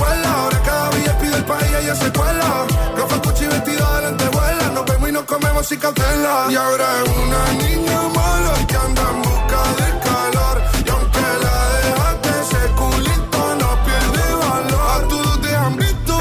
Ahora 0.00 0.62
cada 0.62 0.90
día 0.90 1.18
pide 1.18 1.36
el 1.36 1.44
país 1.44 1.66
y 1.70 1.84
ella 1.84 1.94
se 1.94 2.12
cuela. 2.12 2.66
Gafas 2.96 3.20
Gucci 3.22 3.46
vestida 3.46 3.96
de 3.96 4.06
lentejuela. 4.06 4.68
Nos 4.74 4.84
vemos 4.86 5.08
y 5.08 5.12
nos 5.12 5.24
comemos 5.24 5.66
sin 5.66 5.78
cautela. 5.78 6.46
Y 6.50 6.56
ahora 6.56 6.86
es 7.02 7.10
una 7.10 7.52
niña 7.64 8.00
mala 8.14 8.54
que 8.66 8.76
anda 8.76 9.02
en 9.10 9.22
busca 9.22 9.60
de 9.80 9.88
calor. 10.06 10.62
Y 10.84 10.90
aunque 10.90 11.24
la 11.44 11.56
dejaste, 11.84 12.28
ese 12.42 12.62
culito 12.80 13.40
no 13.60 13.70
pierde 13.86 14.34
valor. 14.44 15.04
A 15.04 15.08
todos 15.08 15.40
te 15.40 15.56
han 15.56 15.76
visto. 15.76 16.16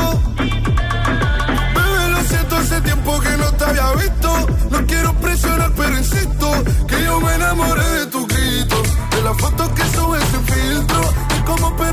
Bebé, 1.75 2.07
lo 2.09 2.21
siento, 2.23 2.55
hace 2.57 2.81
tiempo 2.81 3.19
que 3.19 3.37
no 3.37 3.51
te 3.53 3.63
había 3.65 3.91
visto. 3.93 4.47
No 4.69 4.85
quiero 4.85 5.13
presionar, 5.15 5.71
pero 5.75 5.97
insisto 5.97 6.51
que 6.87 7.03
yo 7.03 7.19
me 7.19 7.35
enamoré 7.35 7.89
de 7.99 8.05
tu 8.07 8.25
grito. 8.27 8.83
De 9.11 9.21
las 9.21 9.37
fotos 9.37 9.69
que 9.69 9.83
subes 9.95 10.23
sin 10.31 10.45
filtro. 10.45 11.01
Cómo 11.45 11.75
perrea 11.75 11.92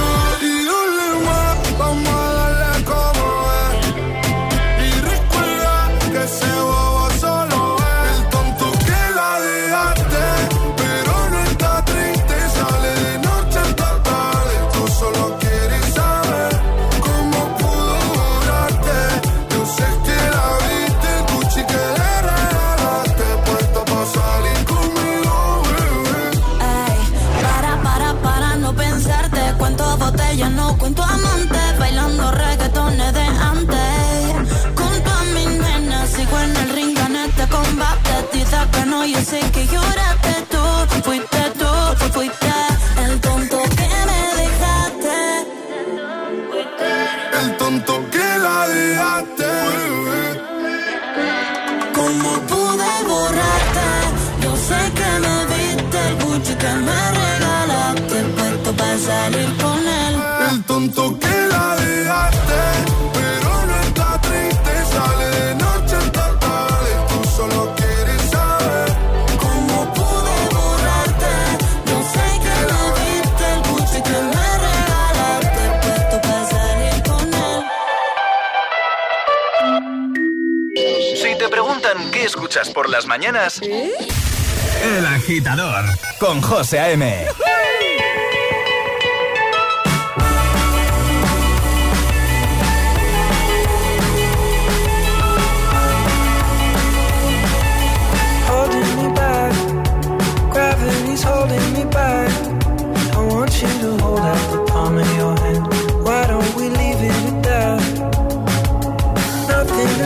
las 82.91 83.07
mañanas. 83.07 83.61
El 83.61 85.05
agitador 85.05 85.85
con 86.19 86.41
José 86.41 86.79
A.M. 86.79 87.25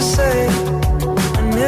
say. 0.06 0.64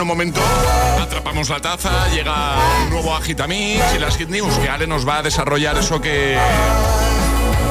En 0.00 0.04
un 0.04 0.08
momento 0.08 0.40
atrapamos 0.98 1.50
la 1.50 1.60
taza, 1.60 2.08
llega 2.08 2.56
un 2.84 2.88
nuevo 2.88 3.14
Agitamix 3.14 3.84
y 3.94 3.98
las 3.98 4.16
Hit 4.16 4.30
News 4.30 4.56
que 4.56 4.66
Ale 4.66 4.86
nos 4.86 5.06
va 5.06 5.18
a 5.18 5.22
desarrollar 5.22 5.76
eso 5.76 6.00
que... 6.00 6.38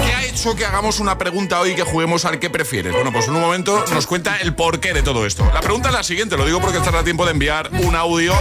¿Qué 0.06 0.14
ha 0.14 0.24
hecho 0.26 0.56
que 0.56 0.64
hagamos 0.64 1.00
una 1.00 1.18
pregunta 1.18 1.60
hoy 1.60 1.74
que 1.74 1.82
juguemos 1.82 2.26
al 2.26 2.38
que 2.38 2.52
prefieres? 2.52 2.94
Bueno, 2.94 3.12
pues 3.12 3.28
en 3.28 3.36
un 3.36 3.42
momento 3.42 3.84
nos 3.92 4.06
cuenta 4.06 4.38
el 4.38 4.54
porqué 4.54 4.94
de 4.94 5.02
todo 5.02 5.26
esto. 5.26 5.50
La 5.56 5.62
pregunta 5.62 5.90
es 5.90 5.96
la 5.96 6.04
siguiente, 6.04 6.38
lo 6.38 6.46
digo 6.46 6.62
porque 6.62 6.78
estará 6.78 7.04
tiempo 7.04 7.26
de 7.26 7.32
enviar 7.32 7.72
un 7.84 7.96
audio, 7.96 8.36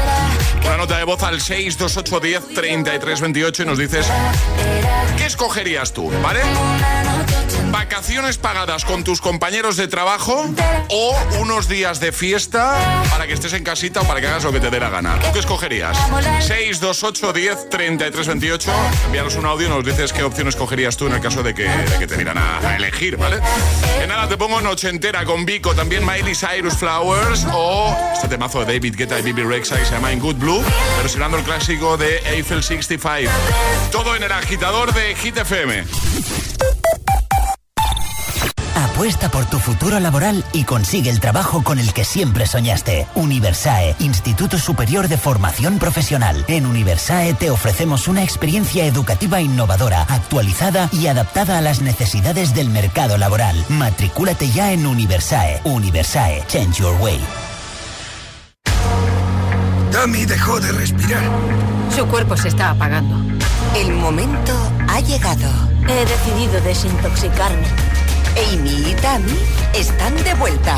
una 0.66 0.76
nota 0.76 0.98
de 0.98 1.04
voz 1.04 1.22
al 1.22 1.40
628 1.40 2.20
10 2.20 2.54
33 2.54 3.20
28 3.22 3.62
y 3.62 3.66
nos 3.66 3.78
dices 3.78 4.06
¿qué 5.16 5.24
escogerías 5.24 5.94
tú? 5.94 6.12
¿Vale? 6.22 6.40
¿Vacaciones 7.90 8.36
pagadas 8.36 8.84
con 8.84 9.02
tus 9.02 9.22
compañeros 9.22 9.78
de 9.78 9.88
trabajo 9.88 10.44
o 10.90 11.18
unos 11.40 11.68
días 11.68 12.00
de 12.00 12.12
fiesta 12.12 12.76
para 13.08 13.26
que 13.26 13.32
estés 13.32 13.54
en 13.54 13.64
casita 13.64 14.02
o 14.02 14.04
para 14.04 14.20
que 14.20 14.26
hagas 14.26 14.44
lo 14.44 14.52
que 14.52 14.60
te 14.60 14.68
dé 14.68 14.78
la 14.78 14.90
gana? 14.90 15.18
¿Tú 15.18 15.32
qué 15.32 15.38
escogerías? 15.38 15.96
628 16.40 17.32
10 17.32 17.70
33 17.70 18.26
28 18.26 18.72
Envíanos 19.06 19.36
un 19.36 19.46
audio 19.46 19.68
y 19.68 19.70
nos 19.70 19.82
dices 19.86 20.12
qué 20.12 20.22
opción 20.22 20.48
escogerías 20.48 20.98
tú 20.98 21.06
en 21.06 21.14
el 21.14 21.22
caso 21.22 21.42
de 21.42 21.54
que, 21.54 21.66
te 22.06 22.16
miran 22.18 22.36
a, 22.36 22.76
elegir, 22.76 23.16
¿vale? 23.16 23.40
Que 23.98 24.06
nada, 24.06 24.28
te 24.28 24.36
pongo 24.36 24.60
noche 24.60 24.90
entera 24.90 25.24
con 25.24 25.46
Vico, 25.46 25.74
también 25.74 26.04
Miley 26.04 26.34
Cyrus 26.34 26.74
Flowers 26.74 27.46
o 27.54 27.96
este 28.12 28.28
temazo 28.28 28.66
de 28.66 28.74
David 28.74 28.96
Guetta 28.98 29.18
y 29.18 29.22
Bibi 29.22 29.44
Rexa 29.44 29.78
que 29.78 29.86
se 29.86 29.92
llama 29.92 30.12
In 30.12 30.20
Good 30.20 30.36
Blue, 30.36 30.62
versionando 31.00 31.38
el 31.38 31.42
clásico 31.42 31.96
de 31.96 32.18
Eiffel 32.18 32.62
65. 32.62 33.32
Todo 33.90 34.14
en 34.14 34.24
el 34.24 34.32
agitador 34.32 34.92
de 34.92 35.14
Hit 35.14 35.38
FM. 35.38 35.84
Apuesta 38.78 39.28
por 39.28 39.44
tu 39.44 39.58
futuro 39.58 39.98
laboral 39.98 40.44
y 40.52 40.62
consigue 40.62 41.10
el 41.10 41.18
trabajo 41.18 41.64
con 41.64 41.80
el 41.80 41.92
que 41.92 42.04
siempre 42.04 42.46
soñaste. 42.46 43.08
Universae, 43.16 43.96
Instituto 43.98 44.56
Superior 44.56 45.08
de 45.08 45.16
Formación 45.18 45.80
Profesional. 45.80 46.44
En 46.46 46.64
Universae 46.64 47.34
te 47.34 47.50
ofrecemos 47.50 48.06
una 48.06 48.22
experiencia 48.22 48.84
educativa 48.86 49.40
innovadora, 49.40 50.02
actualizada 50.02 50.88
y 50.92 51.08
adaptada 51.08 51.58
a 51.58 51.60
las 51.60 51.80
necesidades 51.80 52.54
del 52.54 52.70
mercado 52.70 53.18
laboral. 53.18 53.64
Matricúlate 53.68 54.48
ya 54.48 54.70
en 54.72 54.86
Universae. 54.86 55.60
Universae, 55.64 56.44
Change 56.46 56.78
Your 56.78 56.96
Way. 57.00 57.20
Tammy 59.90 60.24
dejó 60.24 60.60
de 60.60 60.70
respirar. 60.70 61.24
Su 61.96 62.06
cuerpo 62.06 62.36
se 62.36 62.46
está 62.46 62.70
apagando. 62.70 63.16
El 63.74 63.92
momento 63.94 64.52
ha 64.86 65.00
llegado. 65.00 65.50
He 65.88 66.04
decidido 66.04 66.60
desintoxicarme. 66.60 67.87
Amy 68.36 68.90
y 68.90 68.94
Tammy 69.00 69.38
están 69.74 70.14
de 70.24 70.34
vuelta. 70.34 70.76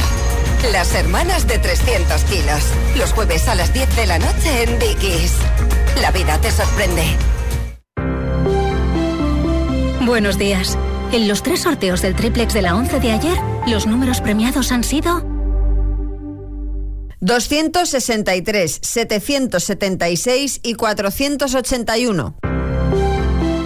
Las 0.73 0.95
hermanas 0.95 1.47
de 1.47 1.59
300 1.59 2.25
kilos. 2.25 2.63
Los 2.97 3.13
jueves 3.13 3.49
a 3.49 3.55
las 3.55 3.73
10 3.73 3.97
de 3.97 4.07
la 4.07 4.19
noche 4.19 4.63
en 4.63 4.79
Dickies. 4.79 5.35
La 6.01 6.11
vida 6.11 6.41
te 6.41 6.51
sorprende. 6.51 7.05
Buenos 10.05 10.39
días. 10.39 10.77
En 11.13 11.29
los 11.29 11.43
tres 11.43 11.63
sorteos 11.63 12.03
del 12.03 12.15
triplex 12.15 12.55
de 12.55 12.63
la 12.63 12.77
11 12.77 13.01
de 13.01 13.13
ayer, 13.13 13.39
los 13.67 13.87
números 13.87 14.21
premiados 14.21 14.71
han 14.73 14.85
sido 14.85 15.25
263, 17.21 18.81
776 18.83 20.61
y 20.63 20.75
481. 20.75 22.50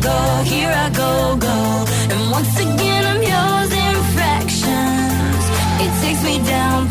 go, 0.00 0.18
here 0.44 0.72
I 0.84 0.88
go, 0.90 1.36
go. 1.36 1.58
And 2.12 2.30
once 2.30 2.54
again 2.58 3.02
I'm 3.12 3.22
yours 3.32 3.70
in 3.84 3.96
fractions. 4.14 5.44
It 5.84 5.92
takes 6.02 6.22
me 6.24 6.36
down, 6.44 6.88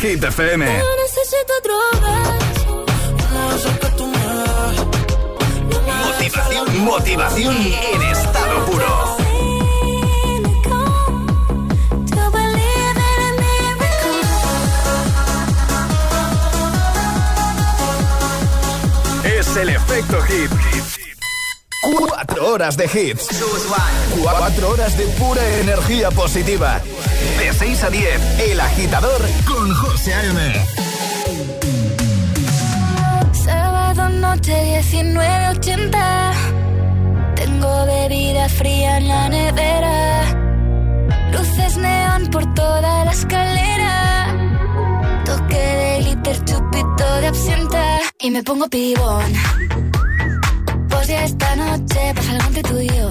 Hit 0.00 0.22
FM. 0.22 0.66
No 0.66 0.96
necesito. 1.02 1.46
Motivación, 6.04 6.84
motivación 6.84 7.56
en 7.56 8.02
estado 8.02 8.66
puro. 8.66 9.16
Es 19.24 19.56
el 19.56 19.70
efecto 19.70 20.20
hit. 20.22 20.50
Cuatro 21.80 22.52
horas 22.52 22.76
de 22.76 22.84
hits. 22.84 23.28
Cuatro 24.22 24.70
horas 24.70 24.98
de 24.98 25.06
pura 25.06 25.46
energía 25.60 26.10
positiva. 26.10 26.82
De 27.58 27.68
6 27.68 27.84
a 27.84 27.90
10, 27.90 28.40
El 28.50 28.60
Agitador 28.60 29.22
con 29.46 29.74
José 29.74 30.12
A.M. 30.12 30.52
Sábado 33.32 34.10
noche 34.10 34.82
19.80 34.82 36.32
Tengo 37.34 37.86
bebida 37.86 38.48
fría 38.50 38.98
en 38.98 39.08
la 39.08 39.28
nevera. 39.30 40.22
Luces 41.32 41.78
neón 41.78 42.26
por 42.30 42.52
toda 42.54 43.06
la 43.06 43.10
escalera. 43.12 44.34
Toque 45.24 45.56
de 45.56 46.00
glitter, 46.00 46.44
chupito 46.44 47.16
de 47.20 47.26
absenta. 47.26 48.00
Y 48.18 48.30
me 48.32 48.42
pongo 48.42 48.68
pibón. 48.68 49.32
Pues 50.90 51.08
ya 51.08 51.24
esta 51.24 51.56
noche 51.56 52.12
pasa 52.14 52.32
algo 52.32 52.48
entre 52.48 52.62
tú 52.64 52.78
y 52.80 52.88
yo 52.88 53.10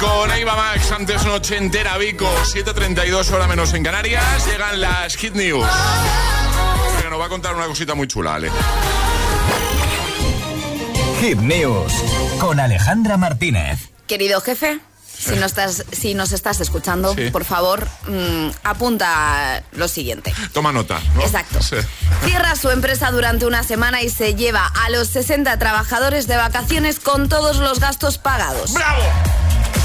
con 0.00 0.30
Eva 0.32 0.56
Max, 0.56 0.90
antes 0.92 1.24
noche 1.24 1.56
entera 1.56 1.96
Vico, 1.98 2.26
7.32 2.44 3.30
hora 3.32 3.46
menos 3.46 3.72
en 3.74 3.84
Canarias, 3.84 4.46
llegan 4.46 4.80
las 4.80 5.16
Hit 5.16 5.34
News. 5.34 5.66
Que 7.02 7.10
nos 7.10 7.20
va 7.20 7.26
a 7.26 7.28
contar 7.28 7.54
una 7.54 7.66
cosita 7.66 7.94
muy 7.94 8.08
chula, 8.08 8.34
Ale. 8.36 8.50
Hit 11.20 11.38
News 11.38 11.92
con 12.38 12.58
Alejandra 12.60 13.16
Martínez. 13.16 13.90
Querido 14.06 14.40
jefe, 14.40 14.80
si, 15.16 15.36
no 15.36 15.44
estás, 15.46 15.84
si 15.92 16.14
nos 16.14 16.32
estás 16.32 16.60
escuchando, 16.60 17.14
Sí. 17.14 17.30
por 17.30 17.44
favor, 17.44 17.86
mm, 18.08 18.48
apunta 18.64 19.62
lo 19.72 19.86
siguiente. 19.88 20.32
Toma 20.52 20.72
nota. 20.72 21.00
¿no? 21.14 21.22
Exacto. 21.22 21.60
Sí. 21.62 21.76
Cierra 22.24 22.56
su 22.56 22.70
empresa 22.70 23.10
durante 23.10 23.44
una 23.44 23.62
semana 23.62 24.00
y 24.02 24.08
se 24.08 24.34
lleva 24.34 24.66
a 24.66 24.88
los 24.90 25.08
60 25.08 25.58
trabajadores 25.58 26.26
de 26.26 26.36
vacaciones 26.36 27.00
con 27.00 27.28
todos 27.28 27.58
los 27.58 27.80
gastos 27.80 28.16
pagados. 28.18 28.72
¡Bravo! 28.72 29.02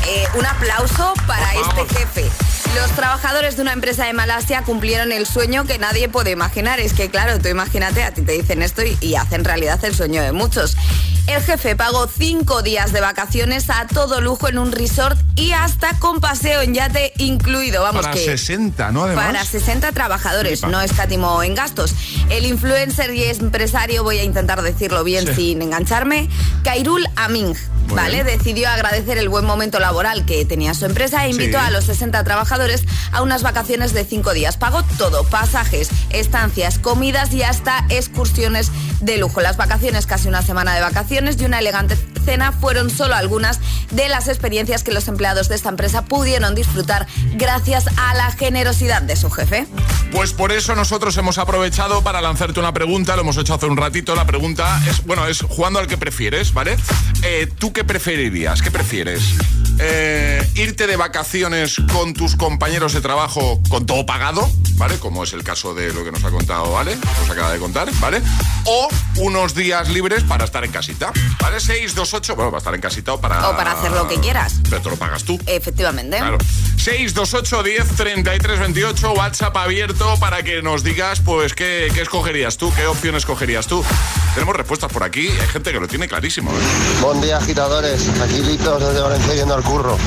Eh, 0.07 0.27
un 0.35 0.45
aplauso 0.45 1.13
para 1.25 1.53
este 1.55 1.95
jefe. 1.95 2.64
Los 2.75 2.91
trabajadores 2.91 3.55
de 3.55 3.61
una 3.61 3.73
empresa 3.73 4.05
de 4.05 4.13
Malasia 4.13 4.61
cumplieron 4.63 5.11
el 5.11 5.25
sueño 5.25 5.63
que 5.65 5.77
nadie 5.79 6.09
puede 6.09 6.31
imaginar. 6.31 6.79
Es 6.79 6.93
que, 6.93 7.09
claro, 7.09 7.39
tú 7.39 7.47
imagínate, 7.47 8.03
a 8.03 8.11
ti 8.13 8.21
te 8.21 8.33
dicen 8.33 8.61
esto 8.61 8.83
y, 8.83 8.97
y 9.01 9.15
hacen 9.15 9.43
realidad 9.45 9.83
el 9.85 9.95
sueño 9.95 10.21
de 10.21 10.31
muchos. 10.33 10.75
El 11.27 11.41
jefe 11.41 11.75
pagó 11.75 12.07
cinco 12.07 12.61
días 12.61 12.91
de 12.93 13.01
vacaciones 13.01 13.69
a 13.71 13.87
todo 13.87 14.21
lujo 14.21 14.47
en 14.47 14.59
un 14.59 14.71
resort 14.71 15.17
y 15.35 15.53
hasta 15.53 15.97
con 15.97 16.19
paseo 16.19 16.61
en 16.61 16.75
yate 16.75 17.13
incluido. 17.17 17.81
Vamos 17.81 18.03
Para 18.03 18.13
que 18.13 18.23
60, 18.23 18.91
¿no? 18.91 19.05
Además. 19.05 19.25
para 19.25 19.43
60 19.45 19.91
trabajadores, 19.91 20.59
Flipa. 20.59 20.67
no 20.67 20.81
escatimó 20.81 21.41
en 21.41 21.55
gastos. 21.55 21.95
El 22.29 22.45
influencer 22.45 23.11
y 23.15 23.23
empresario, 23.23 24.03
voy 24.03 24.19
a 24.19 24.23
intentar 24.23 24.61
decirlo 24.61 25.03
bien 25.03 25.25
Sí. 25.27 25.33
sin 25.33 25.61
engancharme, 25.63 26.29
Kairul 26.63 27.07
Aming, 27.15 27.55
Muy 27.87 27.95
¿vale? 27.95 28.23
bien. 28.23 28.37
Decidió 28.37 28.69
agradecer 28.69 29.17
el 29.17 29.27
buen 29.29 29.45
momento 29.45 29.79
laboral 29.79 30.25
que 30.27 30.45
tenía 30.45 30.75
su 30.75 30.85
empresa 30.85 31.25
e 31.25 31.29
invitó 31.31 31.57
Sí. 31.59 31.65
a 31.65 31.71
los 31.71 31.85
60 31.85 32.23
trabajadores 32.23 32.64
a 33.11 33.21
unas 33.21 33.43
vacaciones 33.43 33.93
de 33.93 34.05
5 34.05 34.33
días. 34.33 34.57
Pagó 34.57 34.83
todo, 34.97 35.23
pasajes, 35.23 35.89
estancias, 36.09 36.79
comidas 36.79 37.33
y 37.33 37.43
hasta 37.43 37.85
excursiones 37.89 38.71
de 39.01 39.17
lujo. 39.17 39.41
Las 39.41 39.57
vacaciones, 39.57 40.05
casi 40.05 40.27
una 40.27 40.41
semana 40.41 40.73
de 40.75 40.81
vacaciones 40.81 41.39
y 41.39 41.45
una 41.45 41.59
elegante 41.59 41.97
cena 42.25 42.51
fueron 42.51 42.89
solo 42.89 43.15
algunas 43.15 43.59
de 43.91 44.09
las 44.09 44.27
experiencias 44.27 44.83
que 44.83 44.91
los 44.91 45.07
empleados 45.07 45.47
de 45.47 45.55
esta 45.55 45.69
empresa 45.69 46.05
pudieron 46.05 46.55
disfrutar 46.55 47.07
gracias 47.35 47.85
a 47.97 48.15
la 48.15 48.31
generosidad 48.31 49.01
de 49.01 49.15
su 49.15 49.29
jefe. 49.29 49.67
Pues 50.11 50.33
por 50.33 50.51
eso 50.51 50.75
nosotros 50.75 51.15
hemos 51.17 51.37
aprovechado 51.37 52.01
para 52.01 52.21
lanzarte 52.21 52.59
una 52.59 52.73
pregunta, 52.73 53.15
lo 53.15 53.21
hemos 53.21 53.37
hecho 53.37 53.53
hace 53.53 53.67
un 53.67 53.77
ratito. 53.77 54.15
La 54.15 54.25
pregunta 54.25 54.81
es, 54.89 55.05
bueno, 55.05 55.27
es 55.27 55.41
jugando 55.41 55.79
al 55.79 55.87
que 55.87 55.97
prefieres, 55.97 56.53
¿vale? 56.53 56.77
Eh, 57.21 57.47
¿Tú 57.57 57.73
qué 57.73 57.83
preferirías? 57.83 58.61
¿Qué 58.61 58.71
prefieres? 58.71 59.23
Eh, 59.79 60.47
¿Irte 60.55 60.87
de 60.87 60.95
vacaciones 60.95 61.81
con 61.91 62.13
tus 62.13 62.35
compañeros 62.35 62.54
de 62.57 63.01
trabajo 63.01 63.59
con 63.69 63.85
todo 63.85 64.05
pagado, 64.05 64.49
¿vale? 64.75 64.97
Como 64.97 65.23
es 65.23 65.33
el 65.33 65.43
caso 65.43 65.73
de 65.73 65.93
lo 65.93 66.03
que 66.03 66.11
nos 66.11 66.23
ha 66.23 66.31
contado, 66.31 66.71
¿vale? 66.71 66.95
Nos 66.95 67.29
acaba 67.29 67.51
de 67.51 67.59
contar, 67.59 67.89
¿vale? 67.99 68.21
O 68.65 68.87
unos 69.17 69.53
días 69.53 69.89
libres 69.89 70.23
para 70.23 70.45
estar 70.45 70.63
en 70.63 70.71
casita, 70.71 71.11
¿vale? 71.41 71.59
628, 71.59 72.35
bueno, 72.35 72.51
para 72.51 72.59
estar 72.59 72.75
en 72.75 72.81
casita 72.81 73.13
o 73.13 73.21
para... 73.21 73.49
O 73.49 73.57
para 73.57 73.73
hacer 73.73 73.91
lo 73.91 74.07
que 74.07 74.19
quieras. 74.19 74.55
Pero 74.69 74.81
te 74.81 74.89
lo 74.89 74.95
pagas 74.95 75.23
tú. 75.23 75.39
Efectivamente. 75.45 76.17
Claro. 76.17 76.37
628 76.77 77.63
10 77.63 77.87
33 77.95 78.59
28 78.59 79.13
WhatsApp 79.13 79.57
abierto 79.57 80.17
para 80.19 80.43
que 80.43 80.61
nos 80.61 80.83
digas 80.83 81.21
pues 81.21 81.53
qué, 81.53 81.89
qué 81.93 82.01
escogerías 82.01 82.57
tú, 82.57 82.71
qué 82.73 82.87
opción 82.87 83.15
escogerías 83.15 83.67
tú. 83.67 83.83
Tenemos 84.33 84.55
respuestas 84.55 84.91
por 84.91 85.03
aquí, 85.03 85.27
hay 85.27 85.47
gente 85.47 85.71
que 85.71 85.79
lo 85.79 85.87
tiene 85.87 86.07
clarísimo. 86.07 86.51
¿eh? 86.51 87.01
Buen 87.01 87.21
día, 87.21 87.37
agitadores. 87.37 88.07
Aquí 88.21 88.41
Litos 88.41 88.81
desde 88.81 89.01
Valencia 89.01 89.33
yendo 89.33 89.55
al 89.55 89.63
curro. 89.63 89.97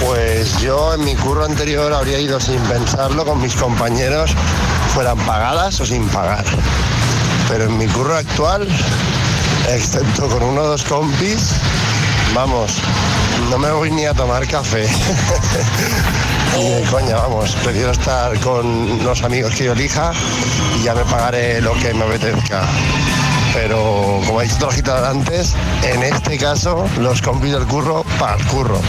Pues 0.00 0.60
yo 0.60 0.94
en 0.94 1.04
mi 1.04 1.14
curro 1.16 1.44
anterior 1.44 1.92
habría 1.92 2.20
ido 2.20 2.38
sin 2.38 2.60
pensarlo 2.62 3.24
con 3.24 3.40
mis 3.40 3.54
compañeros, 3.54 4.30
fueran 4.94 5.18
pagadas 5.18 5.80
o 5.80 5.86
sin 5.86 6.08
pagar. 6.08 6.44
Pero 7.48 7.64
en 7.64 7.76
mi 7.76 7.86
curro 7.88 8.16
actual, 8.16 8.68
excepto 9.68 10.28
con 10.28 10.42
uno 10.42 10.62
o 10.62 10.66
dos 10.68 10.84
compis, 10.84 11.52
vamos, 12.34 12.80
no 13.50 13.58
me 13.58 13.70
voy 13.72 13.90
ni 13.90 14.06
a 14.06 14.14
tomar 14.14 14.46
café. 14.46 14.88
Ni 16.58 16.82
coña, 16.86 17.16
vamos, 17.16 17.54
prefiero 17.62 17.90
estar 17.90 18.38
con 18.40 19.04
los 19.04 19.22
amigos 19.22 19.54
que 19.54 19.64
yo 19.64 19.72
elija 19.72 20.12
y 20.78 20.84
ya 20.84 20.94
me 20.94 21.04
pagaré 21.04 21.60
lo 21.60 21.72
que 21.74 21.94
me 21.94 22.04
apetezca. 22.04 22.62
Pero 23.52 24.20
como 24.26 24.40
ha 24.40 24.42
dicho 24.42 24.68
agitador 24.68 25.04
antes, 25.04 25.54
en 25.82 26.02
este 26.02 26.36
caso 26.38 26.84
los 26.98 27.22
compis 27.22 27.52
del 27.52 27.66
curro 27.66 28.04
para 28.18 28.36
el 28.36 28.46
curro. 28.46 28.80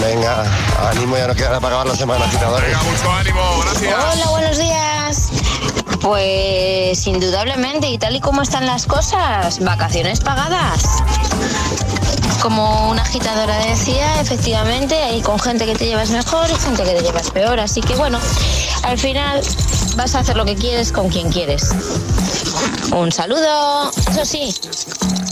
Venga, 0.00 0.44
ánimo, 0.90 1.16
ya 1.16 1.26
no 1.26 1.34
quedará 1.34 1.60
para 1.60 1.68
acabar 1.68 1.86
la 1.86 1.96
semana, 1.96 2.24
agitadores. 2.26 2.68
Venga, 2.68 2.82
mucho 2.82 3.12
ánimo, 3.12 3.40
gracias. 3.62 3.94
Hola, 3.94 4.30
buenos 4.30 4.58
días. 4.58 5.28
Pues 6.00 7.06
indudablemente, 7.06 7.88
y 7.88 7.98
tal 7.98 8.14
y 8.14 8.20
como 8.20 8.42
están 8.42 8.66
las 8.66 8.86
cosas, 8.86 9.58
vacaciones 9.60 10.20
pagadas. 10.20 10.82
Como 12.42 12.90
una 12.90 13.02
agitadora 13.02 13.56
decía, 13.58 14.20
efectivamente, 14.20 14.94
hay 14.94 15.20
con 15.22 15.40
gente 15.40 15.66
que 15.66 15.74
te 15.74 15.86
llevas 15.86 16.10
mejor 16.10 16.48
y 16.50 16.54
gente 16.54 16.84
que 16.84 16.92
te 16.92 17.02
llevas 17.02 17.30
peor. 17.30 17.58
Así 17.58 17.80
que 17.80 17.96
bueno, 17.96 18.20
al 18.84 18.98
final 18.98 19.40
vas 19.96 20.14
a 20.14 20.20
hacer 20.20 20.36
lo 20.36 20.44
que 20.44 20.54
quieres 20.54 20.92
con 20.92 21.08
quien 21.08 21.32
quieres. 21.32 21.70
Un 22.92 23.10
saludo. 23.10 23.90
Eso 24.10 24.24
sí, 24.24 24.54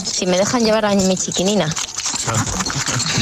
si 0.03 0.25
me 0.25 0.37
dejan 0.37 0.65
llevar 0.65 0.85
a 0.85 0.95
mi 0.95 1.15
chiquinina. 1.15 1.73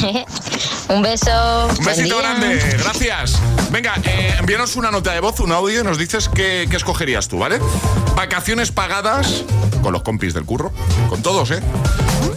Un 0.94 1.02
beso. 1.02 1.66
Un 1.70 1.74
buen 1.74 1.86
besito 1.86 2.20
día. 2.20 2.34
grande, 2.34 2.76
gracias. 2.78 3.40
Venga, 3.72 3.94
eh, 4.04 4.36
envíanos 4.38 4.76
una 4.76 4.92
nota 4.92 5.12
de 5.12 5.18
voz, 5.18 5.40
un 5.40 5.50
audio 5.50 5.80
y 5.80 5.82
nos 5.82 5.98
dices 5.98 6.28
qué, 6.28 6.68
qué 6.70 6.76
escogerías 6.76 7.26
tú, 7.26 7.40
¿vale? 7.40 7.58
Vacaciones 8.14 8.70
pagadas 8.70 9.42
con 9.82 9.92
los 9.92 10.02
compis 10.02 10.34
del 10.34 10.44
curro, 10.44 10.72
con 11.08 11.20
todos, 11.20 11.50
¿eh? 11.50 11.60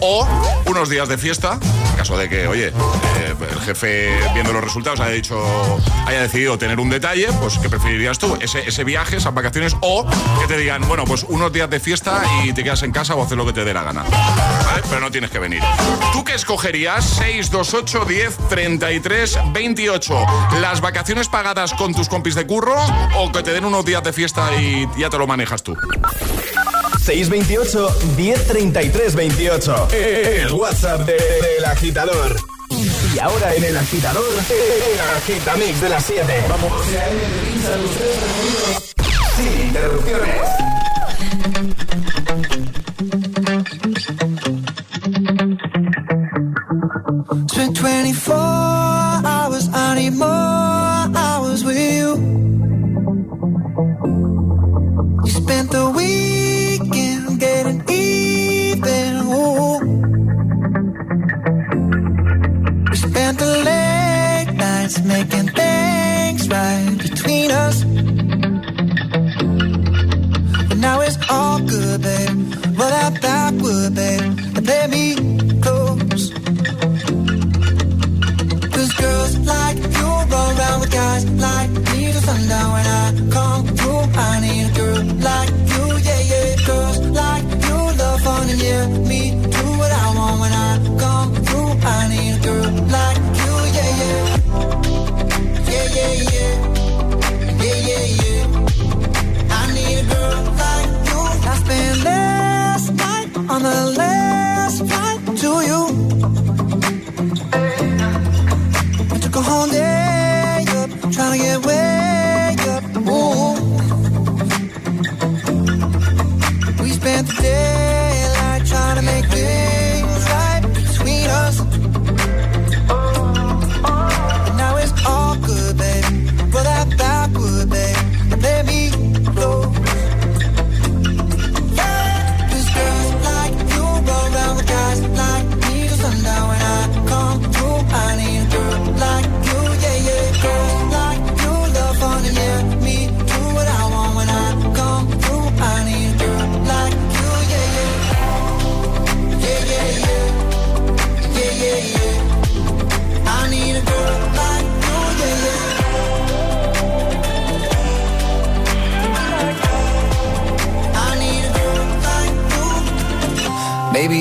O 0.00 0.26
unos 0.66 0.88
días 0.88 1.08
de 1.08 1.18
fiesta, 1.18 1.58
en 1.90 1.96
caso 1.96 2.16
de 2.16 2.28
que, 2.28 2.46
oye, 2.46 2.68
eh, 2.68 3.34
el 3.50 3.60
jefe, 3.60 4.10
viendo 4.34 4.52
los 4.52 4.62
resultados, 4.62 5.00
haya 5.00 5.12
dicho, 5.12 5.40
haya 6.06 6.22
decidido 6.22 6.58
tener 6.58 6.78
un 6.80 6.90
detalle, 6.90 7.28
pues 7.40 7.58
¿qué 7.58 7.68
preferirías 7.68 8.18
tú? 8.18 8.36
Ese, 8.40 8.68
ese 8.68 8.84
viaje, 8.84 9.16
esas 9.16 9.34
vacaciones, 9.34 9.76
o 9.80 10.06
que 10.40 10.46
te 10.46 10.56
digan, 10.56 10.86
bueno, 10.88 11.04
pues 11.04 11.24
unos 11.28 11.52
días 11.52 11.68
de 11.70 11.80
fiesta 11.80 12.22
y 12.44 12.52
te 12.52 12.62
quedas 12.62 12.82
en 12.82 12.92
casa 12.92 13.14
o 13.14 13.22
haces 13.22 13.36
lo 13.36 13.46
que 13.46 13.52
te 13.52 13.64
dé 13.64 13.74
la 13.74 13.82
gana. 13.82 14.04
Pero 14.88 15.00
no 15.00 15.10
tienes 15.10 15.30
que 15.30 15.38
venir. 15.38 15.62
¿Tú 16.12 16.24
qué 16.24 16.34
escogerías? 16.34 17.04
628 17.04 18.04
10 18.04 18.36
33 18.48 19.38
28. 19.52 20.26
Las 20.60 20.80
vacaciones 20.80 21.28
pagadas 21.28 21.74
con 21.74 21.94
tus 21.94 22.08
compis 22.08 22.34
de 22.34 22.46
curro 22.46 22.76
o 23.16 23.32
que 23.32 23.42
te 23.42 23.52
den 23.52 23.64
unos 23.64 23.84
días 23.84 24.02
de 24.02 24.12
fiesta 24.12 24.54
y 24.60 24.86
ya 24.96 25.10
te 25.10 25.18
lo 25.18 25.26
manejas 25.26 25.62
tú? 25.62 25.76
628 27.00 27.88
1033 28.16 29.14
28. 29.14 29.88
El 29.92 30.52
WhatsApp 30.52 31.00
de- 31.06 31.12
del 31.14 31.64
agitador. 31.64 32.36
Y 33.14 33.18
ahora 33.18 33.54
en 33.54 33.64
el 33.64 33.76
agitador, 33.76 34.24
el 34.50 35.00
agitamix 35.16 35.80
de 35.80 35.88
las 35.88 36.04
7. 36.04 36.44
Vamos. 36.48 36.72
Sin 39.36 39.66
interrupciones. 39.68 40.48
Spent 47.48 47.78
24 47.80 48.34
hours, 49.24 49.68
I 49.72 49.94
need 49.96 50.14
more 50.14 50.57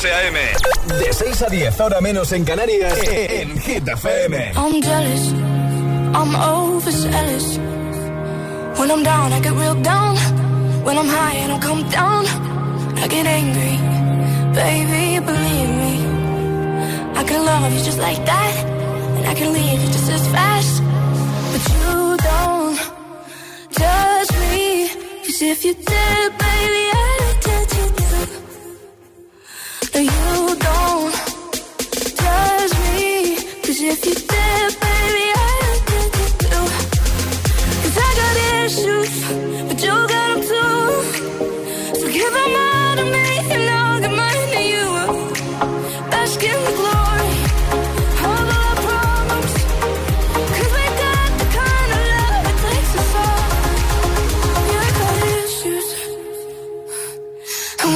José 0.00 0.14
A.M. 0.14 0.38
De 0.98 1.12
6 1.12 1.42
a 1.42 1.50
10, 1.50 1.78
ahora 1.78 2.00
menos 2.00 2.32
en 2.32 2.42
Canarias, 2.42 2.98
en 3.04 3.60
Hit 3.60 3.86
FM. 3.86 4.52
I'm 4.56 4.80
jealous, 4.80 5.34
I'm 6.14 6.34
overzealous. 6.36 7.58
When 8.78 8.90
I'm 8.90 9.02
down, 9.02 9.34
I 9.34 9.40
get 9.40 9.52
real 9.52 9.74
down. 9.82 10.16
When 10.84 10.96
I'm 10.96 11.06
high, 11.06 11.44
I 11.44 11.48
don't 11.48 11.60
come 11.60 11.86
down. 11.90 12.24
I 12.96 13.08
get 13.08 13.26
angry, 13.26 13.76
baby, 14.54 15.20
believe 15.20 15.68
me. 15.68 16.00
I 17.14 17.22
can 17.24 17.44
love 17.44 17.70
you 17.70 17.84
just 17.84 17.98
like 17.98 18.24
that, 18.24 18.64
and 19.18 19.26
I 19.26 19.34
can 19.34 19.52
leave 19.52 19.82
you 19.82 19.88
just 19.88 20.10
as 20.10 20.26
fast. 20.28 20.82
But 21.52 21.62
you 21.74 22.16
don't 22.16 22.80
judge 23.78 24.32
me, 24.40 24.88
'cause 25.26 25.42
if 25.42 25.62
you 25.62 25.74
did, 25.74 26.38
baby, 26.38 26.84
I'd 26.90 27.09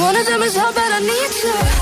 one 0.05 0.15
of 0.15 0.25
them 0.27 0.41
is 0.43 0.55
how 0.55 0.71
bad 0.71 0.91
I 0.91 0.99
need 0.99 1.33
you. 1.43 1.55
You 1.55 1.74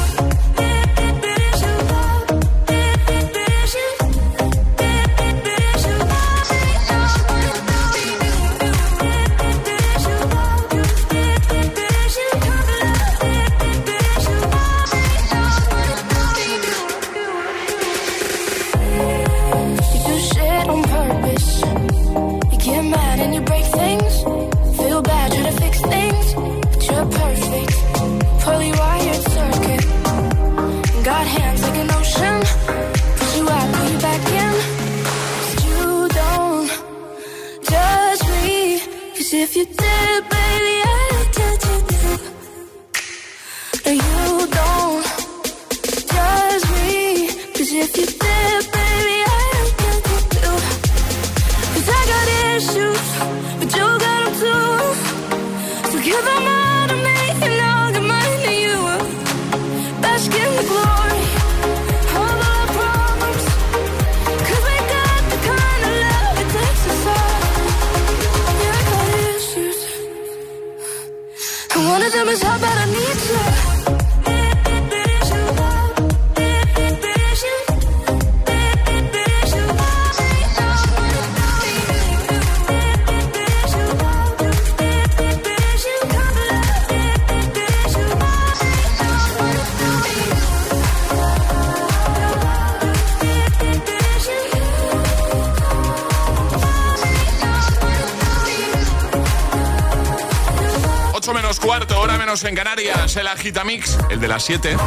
Canarias, 103.14 103.18
el 103.18 103.28
Agitamix, 103.28 103.98
el 104.10 104.20
de 104.20 104.28
las 104.28 104.44
7. 104.44 104.78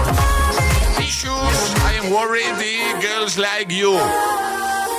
Issues, 1.01 1.31
I 1.31 1.99
am 1.99 2.12
worried, 2.12 2.55
girls 3.01 3.37
like 3.37 3.74
you. 3.74 3.93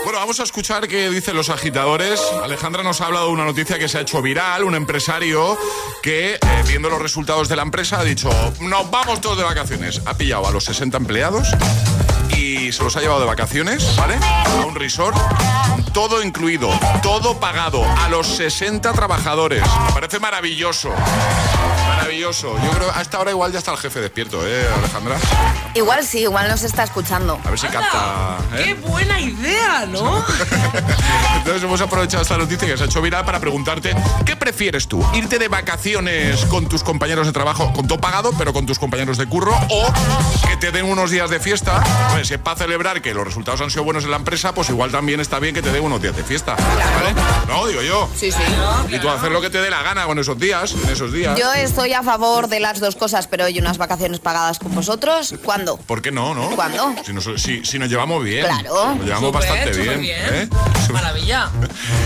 Bueno, 0.04 0.20
vamos 0.20 0.40
a 0.40 0.44
escuchar 0.44 0.88
qué 0.88 1.10
dicen 1.10 1.36
los 1.36 1.50
agitadores. 1.50 2.22
Alejandra 2.44 2.84
nos 2.84 3.02
ha 3.02 3.08
hablado 3.08 3.28
de 3.28 3.34
una 3.34 3.46
noticia 3.46 3.78
que 3.78 3.90
se 3.90 3.98
ha 3.98 4.02
hecho 4.02 4.22
viral, 4.22 4.64
un 4.64 4.76
empresario 4.76 5.58
que, 6.02 6.36
eh, 6.36 6.40
viendo 6.68 6.90
los 6.90 7.02
resultados 7.02 7.50
de 7.50 7.56
la 7.56 7.64
empresa, 7.64 8.00
ha 8.00 8.04
dicho, 8.04 8.30
nos 8.62 8.90
vamos 8.90 9.20
todos 9.20 9.38
de 9.38 9.44
vacaciones. 9.44 10.02
Ha 10.06 10.16
pillado 10.16 10.48
a 10.48 10.52
los 10.52 10.64
60 10.64 10.98
empleados 10.98 11.50
y 12.38 12.72
se 12.72 12.84
los 12.84 12.96
ha 12.96 13.02
llevado 13.02 13.20
de 13.20 13.26
vacaciones, 13.26 13.96
¿vale? 13.98 14.18
A 14.22 14.66
un 14.66 14.76
resort, 14.76 15.18
todo 15.94 16.24
incluido, 16.24 16.70
todo 17.02 17.40
pagado, 17.40 17.84
a 17.84 18.08
los 18.10 18.28
60 18.28 18.94
trabajadores. 18.94 19.64
Me 19.88 19.94
parece 19.94 20.20
maravilloso. 20.20 20.92
Maravilloso. 22.18 22.56
Yo 22.64 22.72
creo 22.72 22.92
a 22.96 23.02
esta 23.02 23.20
hora 23.20 23.30
igual 23.30 23.52
ya 23.52 23.60
está 23.60 23.72
el 23.74 23.78
jefe 23.78 24.00
despierto, 24.00 24.40
¿eh, 24.44 24.66
Alejandra? 24.76 25.18
Igual 25.76 26.04
sí, 26.04 26.22
igual 26.22 26.50
nos 26.50 26.64
está 26.64 26.84
escuchando. 26.84 27.40
A 27.46 27.50
ver 27.52 27.60
si 27.60 27.68
capta. 27.68 28.38
¿eh? 28.56 28.64
¡Qué 28.66 28.74
buena 28.74 29.22
idea, 29.22 29.86
¿no? 29.86 30.26
Entonces 31.38 31.62
hemos 31.62 31.80
aprovechado 31.80 32.24
esta 32.24 32.36
noticia 32.38 32.68
que 32.68 32.76
se 32.76 32.84
ha 32.84 32.86
hecho 32.88 33.04
viral 33.04 33.24
para 33.24 33.40
preguntarte 33.40 33.96
¿qué 34.26 34.36
prefieres 34.36 34.88
tú? 34.88 35.06
¿Irte 35.14 35.38
de 35.38 35.48
vacaciones 35.48 36.44
con 36.46 36.68
tus 36.68 36.84
compañeros 36.84 37.28
de 37.28 37.34
trabajo, 37.34 37.72
con 37.72 37.88
todo 37.88 38.00
pagado, 38.00 38.32
pero 38.36 38.52
con 38.52 38.66
tus 38.66 38.80
compañeros 38.80 39.20
de 39.20 39.28
curro? 39.28 39.56
¿O 39.70 39.94
que 40.48 40.58
te 40.58 40.72
den 40.72 40.86
unos 40.86 41.12
días 41.12 41.30
de 41.30 41.40
fiesta? 41.40 41.84
Pues 42.14 42.30
si 42.30 42.34
es 42.34 42.40
para 42.40 42.58
celebrar 42.58 43.00
que 43.04 43.14
los 43.14 43.26
resultados 43.26 43.62
han 43.62 43.70
sido 43.70 43.84
buenos 43.84 44.06
en 44.06 44.12
la 44.12 44.18
empresa, 44.18 44.56
pues 44.56 44.70
igual 44.70 44.92
también 44.92 45.20
está 45.20 45.38
bien 45.38 45.54
que 45.54 45.62
te 45.62 45.72
den 45.72 45.84
unos 45.84 46.02
días 46.02 46.16
de 46.16 46.24
fiesta. 46.24 46.56
¿Vale? 46.56 47.14
No, 47.48 47.68
digo 47.68 47.84
yo. 47.84 48.10
Sí, 48.16 48.32
sí. 48.32 48.42
Y 48.90 48.98
tú 48.98 49.08
hacer 49.08 49.32
lo 49.32 49.40
que 49.40 49.52
te 49.52 49.62
dé 49.62 49.70
la 49.70 49.84
gana 49.84 50.06
con 50.06 50.18
esos 50.18 50.40
días, 50.40 50.74
en 50.74 50.90
esos 50.90 51.14
días. 51.14 51.38
Yo 51.38 51.54
estoy 51.54 51.94
a 51.94 52.02
favor 52.08 52.48
de 52.48 52.62
las 52.62 52.80
dos 52.80 52.96
cosas, 52.96 53.28
pero 53.28 53.44
hoy 53.46 53.60
unas 53.60 53.78
vacaciones 53.78 54.20
pagadas 54.20 54.60
con 54.60 54.74
vosotros, 54.74 55.36
¿cuándo? 55.44 55.76
¿Por 55.76 56.02
qué 56.02 56.10
no, 56.12 56.34
no? 56.34 56.50
¿Cuándo? 56.56 56.96
Si 57.06 57.12
nos, 57.12 57.26
si- 57.42 57.66
si 57.66 57.78
nos 57.78 57.90
llevamos 57.90 58.24
bien. 58.24 58.46
Claro. 58.46 58.96
Nos 58.96 59.06
llevamos 59.06 59.34
bastante 59.34 59.72
bien. 59.78 60.00
¿eh? 60.06 60.50
Maravilla. 60.90 61.50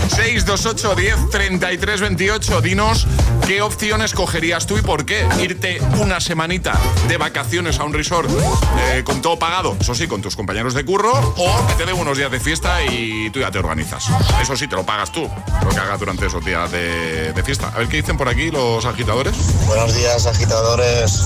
628 0.08 0.94
10 0.94 1.30
33 1.30 2.00
28. 2.00 2.60
Dinos 2.60 3.06
qué 3.46 3.62
opción 3.62 4.02
escogerías 4.02 4.66
tú 4.66 4.78
y 4.78 4.82
por 4.82 5.04
qué. 5.04 5.26
Irte 5.40 5.80
una 5.98 6.20
semanita 6.20 6.78
de 7.08 7.16
vacaciones 7.16 7.78
a 7.78 7.84
un 7.84 7.92
resort 7.92 8.30
eh, 8.78 9.02
con 9.04 9.22
todo 9.22 9.38
pagado, 9.38 9.76
eso 9.80 9.94
sí, 9.94 10.06
con 10.06 10.22
tus 10.22 10.36
compañeros 10.36 10.74
de 10.74 10.84
curro, 10.84 11.12
o 11.36 11.66
que 11.66 11.74
te 11.74 11.86
den 11.86 11.98
unos 11.98 12.16
días 12.16 12.30
de 12.30 12.40
fiesta 12.40 12.84
y 12.84 13.30
tú 13.30 13.40
ya 13.40 13.50
te 13.50 13.58
organizas. 13.58 14.04
Eso 14.40 14.56
sí, 14.56 14.68
te 14.68 14.76
lo 14.76 14.84
pagas 14.84 15.12
tú, 15.12 15.28
lo 15.62 15.70
que 15.70 15.78
hagas 15.78 15.98
durante 15.98 16.26
esos 16.26 16.44
días 16.44 16.70
de, 16.70 17.32
de 17.32 17.42
fiesta. 17.42 17.68
A 17.74 17.78
ver 17.78 17.88
qué 17.88 17.98
dicen 17.98 18.16
por 18.16 18.28
aquí 18.28 18.50
los 18.50 18.84
agitadores. 18.84 19.34
Buenos 19.66 19.94
días, 19.94 20.26
agitadores. 20.26 21.22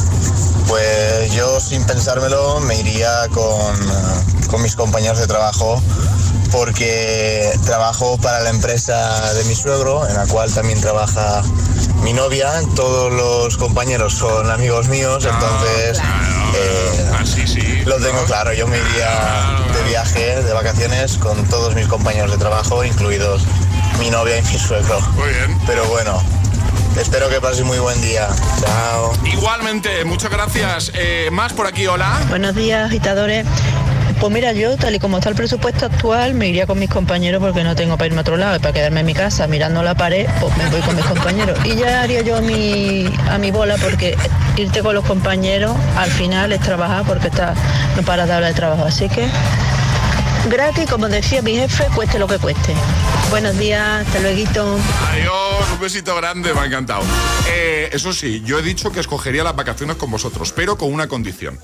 Pues 0.68 1.32
yo, 1.32 1.60
sin 1.60 1.84
pensármelo, 1.86 2.60
me 2.60 2.78
iría 2.80 3.28
con, 3.32 3.76
con 4.48 4.62
mis 4.62 4.74
compañeros 4.74 5.18
de 5.18 5.26
trabajo 5.26 5.80
porque 6.50 7.50
trabajo 7.64 8.18
para 8.18 8.40
la 8.40 8.50
empresa 8.50 9.32
de 9.34 9.44
mi 9.44 9.54
suegro, 9.54 10.06
en 10.08 10.14
la 10.14 10.26
cual 10.26 10.52
también 10.52 10.80
trabaja 10.80 11.42
mi 12.02 12.12
novia. 12.12 12.52
Todos 12.74 13.12
los 13.12 13.56
compañeros 13.56 14.14
son 14.14 14.50
amigos 14.50 14.88
míos, 14.88 15.24
entonces 15.24 15.98
eh, 16.54 17.10
Así 17.20 17.46
sí. 17.46 17.82
lo 17.84 17.96
tengo 17.96 18.24
claro. 18.24 18.52
Yo 18.52 18.66
me 18.66 18.78
iría 18.78 19.64
de 19.74 19.82
viaje, 19.88 20.42
de 20.42 20.52
vacaciones, 20.52 21.18
con 21.18 21.42
todos 21.44 21.74
mis 21.74 21.86
compañeros 21.86 22.30
de 22.30 22.38
trabajo, 22.38 22.84
incluidos 22.84 23.42
mi 23.98 24.10
novia 24.10 24.38
y 24.38 24.42
mi 24.42 24.58
suegro. 24.58 25.00
Muy 25.12 25.28
bien. 25.28 25.58
Pero 25.66 25.84
bueno, 25.86 26.22
espero 27.00 27.28
que 27.28 27.40
paséis 27.40 27.64
muy 27.64 27.78
buen 27.78 28.00
día. 28.00 28.28
Chao. 28.60 29.12
Igualmente, 29.24 30.04
muchas 30.04 30.30
gracias. 30.30 30.92
Eh, 30.94 31.28
más 31.32 31.52
por 31.52 31.66
aquí, 31.66 31.86
hola. 31.86 32.20
Buenos 32.28 32.54
días, 32.54 32.86
agitadores. 32.86 33.46
Pues 34.20 34.32
mira, 34.32 34.52
yo 34.52 34.76
tal 34.76 34.94
y 34.94 34.98
como 34.98 35.18
está 35.18 35.28
el 35.28 35.34
presupuesto 35.36 35.86
actual, 35.86 36.34
me 36.34 36.48
iría 36.48 36.66
con 36.66 36.78
mis 36.78 36.88
compañeros 36.88 37.42
porque 37.42 37.62
no 37.62 37.76
tengo 37.76 37.96
para 37.96 38.06
irme 38.06 38.18
a 38.18 38.22
otro 38.22 38.36
lado 38.36 38.56
y 38.56 38.58
para 38.58 38.72
quedarme 38.72 39.00
en 39.00 39.06
mi 39.06 39.14
casa 39.14 39.46
mirando 39.46 39.82
la 39.82 39.94
pared, 39.94 40.26
pues 40.40 40.56
me 40.56 40.68
voy 40.70 40.80
con 40.80 40.96
mis 40.96 41.04
compañeros. 41.04 41.58
Y 41.64 41.76
ya 41.76 42.02
haría 42.02 42.22
yo 42.22 42.36
a 42.36 42.40
mi, 42.40 43.06
a 43.30 43.36
mi 43.38 43.50
bola 43.50 43.76
porque 43.76 44.16
irte 44.56 44.82
con 44.82 44.94
los 44.94 45.04
compañeros 45.04 45.76
al 45.96 46.10
final 46.10 46.52
es 46.52 46.60
trabajar 46.60 47.04
porque 47.06 47.28
está, 47.28 47.54
no 47.94 48.02
para 48.02 48.26
de 48.26 48.32
hablar 48.32 48.52
de 48.52 48.56
trabajo. 48.56 48.84
Así 48.86 49.08
que 49.08 49.28
gratis, 50.48 50.88
como 50.88 51.08
decía 51.08 51.42
mi 51.42 51.54
jefe, 51.56 51.84
cueste 51.94 52.18
lo 52.18 52.26
que 52.26 52.38
cueste. 52.38 52.74
Buenos 53.30 53.58
días, 53.58 54.06
hasta 54.06 54.18
luego. 54.20 54.78
Adiós, 55.10 55.45
un 55.72 55.80
besito 55.80 56.14
grande, 56.16 56.52
me 56.54 56.60
ha 56.60 56.64
encantado. 56.66 57.02
Eh, 57.48 57.90
eso 57.92 58.12
sí, 58.12 58.42
yo 58.44 58.58
he 58.58 58.62
dicho 58.62 58.90
que 58.92 59.00
escogería 59.00 59.42
las 59.44 59.54
vacaciones 59.56 59.96
con 59.96 60.10
vosotros, 60.10 60.52
pero 60.52 60.76
con 60.78 60.92
una 60.92 61.08
condición. 61.08 61.58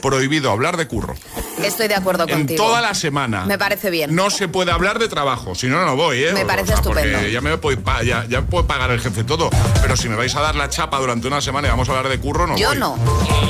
Prohibido 0.00 0.50
hablar 0.50 0.76
de 0.76 0.86
curro. 0.86 1.14
Estoy 1.62 1.88
de 1.88 1.94
acuerdo 1.94 2.24
En 2.24 2.30
contigo. 2.30 2.64
toda 2.64 2.80
la 2.80 2.94
semana. 2.94 3.44
Me 3.44 3.58
parece 3.58 3.90
bien. 3.90 4.14
No 4.14 4.30
se 4.30 4.48
puede 4.48 4.72
hablar 4.72 4.98
de 4.98 5.08
trabajo, 5.08 5.54
si 5.54 5.66
no, 5.68 5.84
no 5.84 5.96
voy, 5.96 6.24
¿eh? 6.24 6.32
Me 6.32 6.44
parece 6.44 6.72
porque 6.82 7.00
estupendo. 7.00 7.28
ya 7.28 7.40
me 7.40 7.56
puede, 7.58 7.76
pa- 7.76 8.02
ya, 8.02 8.24
puede 8.42 8.64
pagar 8.64 8.90
el 8.90 9.00
jefe 9.00 9.24
todo. 9.24 9.50
Pero 9.80 9.96
si 9.96 10.08
me 10.08 10.16
vais 10.16 10.34
a 10.34 10.40
dar 10.40 10.54
la 10.56 10.68
chapa 10.68 10.98
durante 10.98 11.26
una 11.26 11.40
semana 11.40 11.68
y 11.68 11.70
vamos 11.70 11.88
a 11.88 11.92
hablar 11.92 12.08
de 12.10 12.18
curro, 12.18 12.46
no 12.46 12.56
Yo 12.56 12.68
voy. 12.70 12.78
no. 12.78 12.96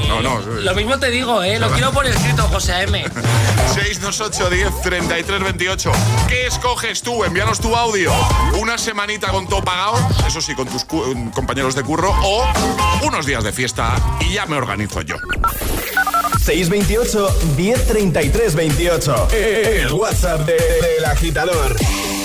No, 0.09 0.21
no. 0.21 0.41
Lo 0.41 0.75
mismo 0.75 0.99
te 0.99 1.11
digo, 1.11 1.43
¿eh? 1.43 1.59
Lo 1.59 1.71
quiero 1.71 1.91
por 1.93 2.07
escrito, 2.07 2.43
José 2.49 2.83
M. 2.83 3.03
628 3.75 4.51
10 4.51 4.83
33 4.83 5.43
28. 5.43 5.93
¿Qué 6.29 6.47
escoges 6.47 7.03
tú? 7.03 7.25
Envíanos 7.25 7.61
tu 7.61 7.75
audio. 7.75 8.13
Una 8.59 8.77
semanita 8.77 9.29
con 9.29 9.49
todo 9.49 9.63
pagado, 9.63 9.82
eso 10.27 10.41
sí, 10.41 10.55
con 10.55 10.67
tus 10.69 10.83
eh, 10.83 11.31
compañeros 11.35 11.75
de 11.75 11.83
curro, 11.83 12.13
o 12.23 12.45
unos 13.05 13.27
días 13.27 13.43
de 13.45 13.53
fiesta 13.53 13.95
y 14.21 14.33
ya 14.35 14.47
me 14.47 14.57
organizo 14.57 15.03
yo. 15.03 15.17
628 16.45 17.29
1033 17.57 18.55
28. 18.55 19.29
El 19.33 19.93
WhatsApp 19.93 20.41
de- 20.47 20.55
del 20.55 21.05
agitador. 21.05 21.77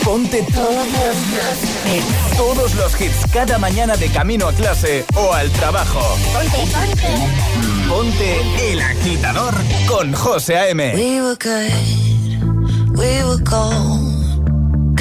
Ponte 0.03 0.41
todos 0.53 0.87
los 0.87 1.93
hits. 1.93 2.37
Todos 2.37 2.75
los 2.75 2.99
hits 3.01 3.31
cada 3.33 3.57
mañana 3.59 3.95
de 3.97 4.07
camino 4.09 4.47
a 4.47 4.53
clase 4.53 5.05
o 5.15 5.33
al 5.33 5.51
trabajo. 5.51 6.01
Ponte, 6.33 6.57
ponte. 6.71 7.87
Ponte 7.89 8.71
el 8.71 8.81
agitador 8.81 9.53
con 9.87 10.13
José 10.13 10.57
A.M. 10.57 10.93
We 10.95 11.21
were 11.21 11.35
good, 11.35 12.97
we 12.97 13.23
were. 13.23 14.06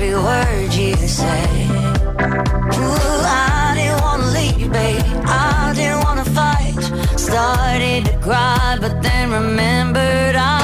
every 0.00 0.14
word 0.14 0.72
you 0.74 0.94
say. 1.08 1.66
Ooh, 2.78 3.22
I 3.26 3.74
didn't 3.74 4.00
wanna 4.00 4.26
leave, 4.26 4.70
babe. 4.72 5.02
I 5.26 5.72
didn't 5.74 6.04
wanna 6.04 6.24
fight. 6.24 6.80
Started 7.18 8.04
to 8.04 8.18
cry, 8.18 8.78
but 8.80 9.02
then 9.02 9.32
remembered 9.32 10.36
I. 10.36 10.57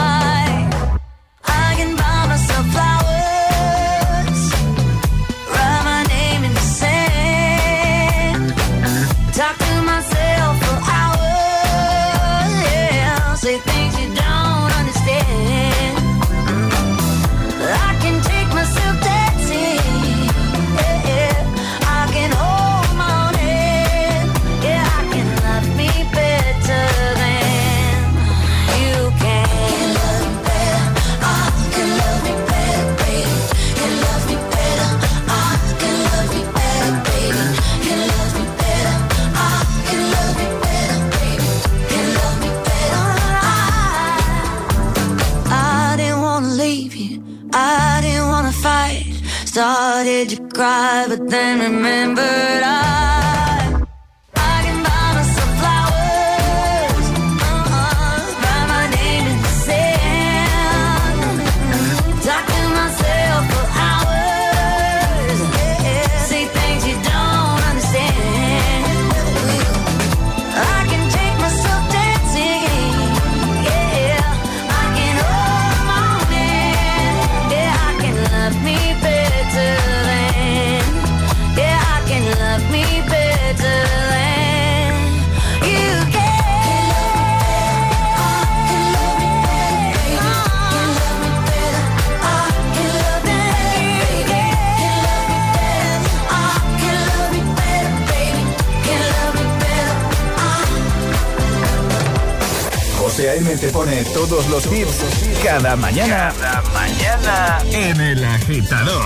todos 104.35 104.49
los 104.49 104.67
hits 104.67 104.97
cada 105.45 105.77
mañana. 105.77 106.33
Cada 106.41 106.63
mañana 106.73 107.63
en 107.71 108.01
el 108.01 108.25
agitador. 108.25 109.05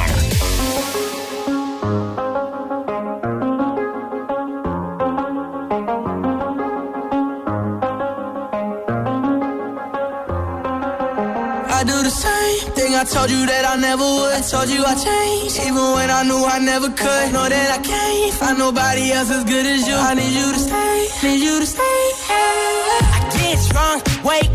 I 11.70 11.84
do 11.84 12.02
the 12.02 12.10
same 12.10 12.72
thing 12.72 12.94
I 12.94 13.04
told 13.04 13.30
you 13.30 13.44
that 13.44 13.66
I 13.66 13.76
never 13.76 14.02
would. 14.02 14.32
I 14.32 14.40
told 14.40 14.70
you 14.70 14.82
I 14.82 14.94
changed, 14.94 15.60
even 15.60 15.92
when 15.92 16.10
I 16.10 16.22
knew 16.22 16.42
I 16.46 16.58
never 16.58 16.88
could. 16.88 17.32
Know 17.34 17.46
that 17.46 17.70
I 17.70 17.82
can't 17.82 18.32
find 18.32 18.58
nobody 18.58 19.12
else 19.12 19.30
as 19.30 19.44
good 19.44 19.66
as 19.66 19.86
you. 19.86 19.94
I 19.94 20.14
need 20.14 20.32
you 20.32 20.52
to 20.54 20.58
stay, 20.58 21.08
need 21.22 21.42
you 21.44 21.60
to 21.60 21.66
stay. 21.66 22.07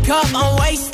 I 0.04 0.06
get 0.06 0.16
drunk, 0.16 0.24
wake 0.24 0.34
up, 0.34 0.34
I'm 0.34 0.56
wasted 0.60 0.93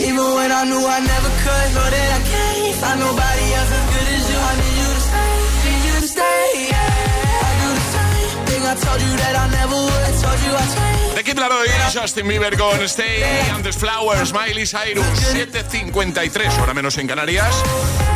Even 0.00 0.26
when 0.34 0.50
I 0.50 0.64
knew 0.64 0.82
I 0.82 0.98
never 1.00 1.30
could. 1.42 1.68
Know 1.74 1.88
that 1.94 2.10
I 2.18 2.20
can't 2.26 2.74
find 2.82 2.98
nobody 3.00 3.46
else 3.58 3.70
as 3.78 3.84
good 3.94 4.08
as 4.16 4.24
you. 4.30 4.38
I 4.38 4.52
need 4.60 4.76
you 4.80 4.90
to 4.94 5.02
stay, 5.08 5.34
need 5.64 5.82
you 5.88 5.96
to 6.00 6.08
stay. 6.08 6.46
Yeah. 6.72 7.48
I 7.48 7.52
do 7.62 7.68
the 7.78 7.86
same 7.94 8.38
thing 8.48 8.62
I 8.64 8.74
told 8.74 9.00
you 9.06 9.12
that 9.22 9.34
I 9.42 9.46
never 9.58 9.78
would. 9.86 10.12
Told 10.22 10.40
you 10.46 10.52
I 10.54 10.64
changed. 10.74 11.14
De 11.14 11.22
Kid 11.22 11.38
Laroi, 11.38 11.68
Justin 11.92 12.26
Bieber 12.26 12.56
con 12.58 12.82
Stay, 12.88 13.22
antes 13.54 13.76
Flowers, 13.76 14.32
Miley 14.32 14.66
Cyrus, 14.66 15.06
7.53, 15.32 16.60
hora 16.60 16.74
menos 16.74 16.98
en 16.98 17.06
Canarias. 17.06 17.54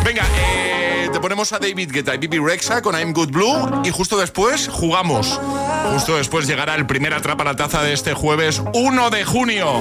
Venga, 0.05 0.25
eh, 0.37 1.09
te 1.13 1.21
ponemos 1.21 1.53
a 1.53 1.61
David 1.61 1.93
Guetta 1.93 2.17
y 2.17 2.19
Bibi 2.19 2.39
Rexa 2.39 2.83
con 2.83 2.97
I'm 2.97 3.13
Good 3.13 3.31
Blue 3.31 3.83
y 3.85 3.91
justo 3.91 4.19
después 4.19 4.69
jugamos. 4.69 5.39
Justo 5.93 6.17
después 6.17 6.49
llegará 6.49 6.75
el 6.75 6.87
primer 6.87 7.15
atrapa 7.15 7.45
la 7.45 7.55
taza 7.55 7.83
de 7.85 7.93
este 7.93 8.15
jueves 8.15 8.63
1 8.75 9.11
de 9.11 9.25
junio. 9.25 9.81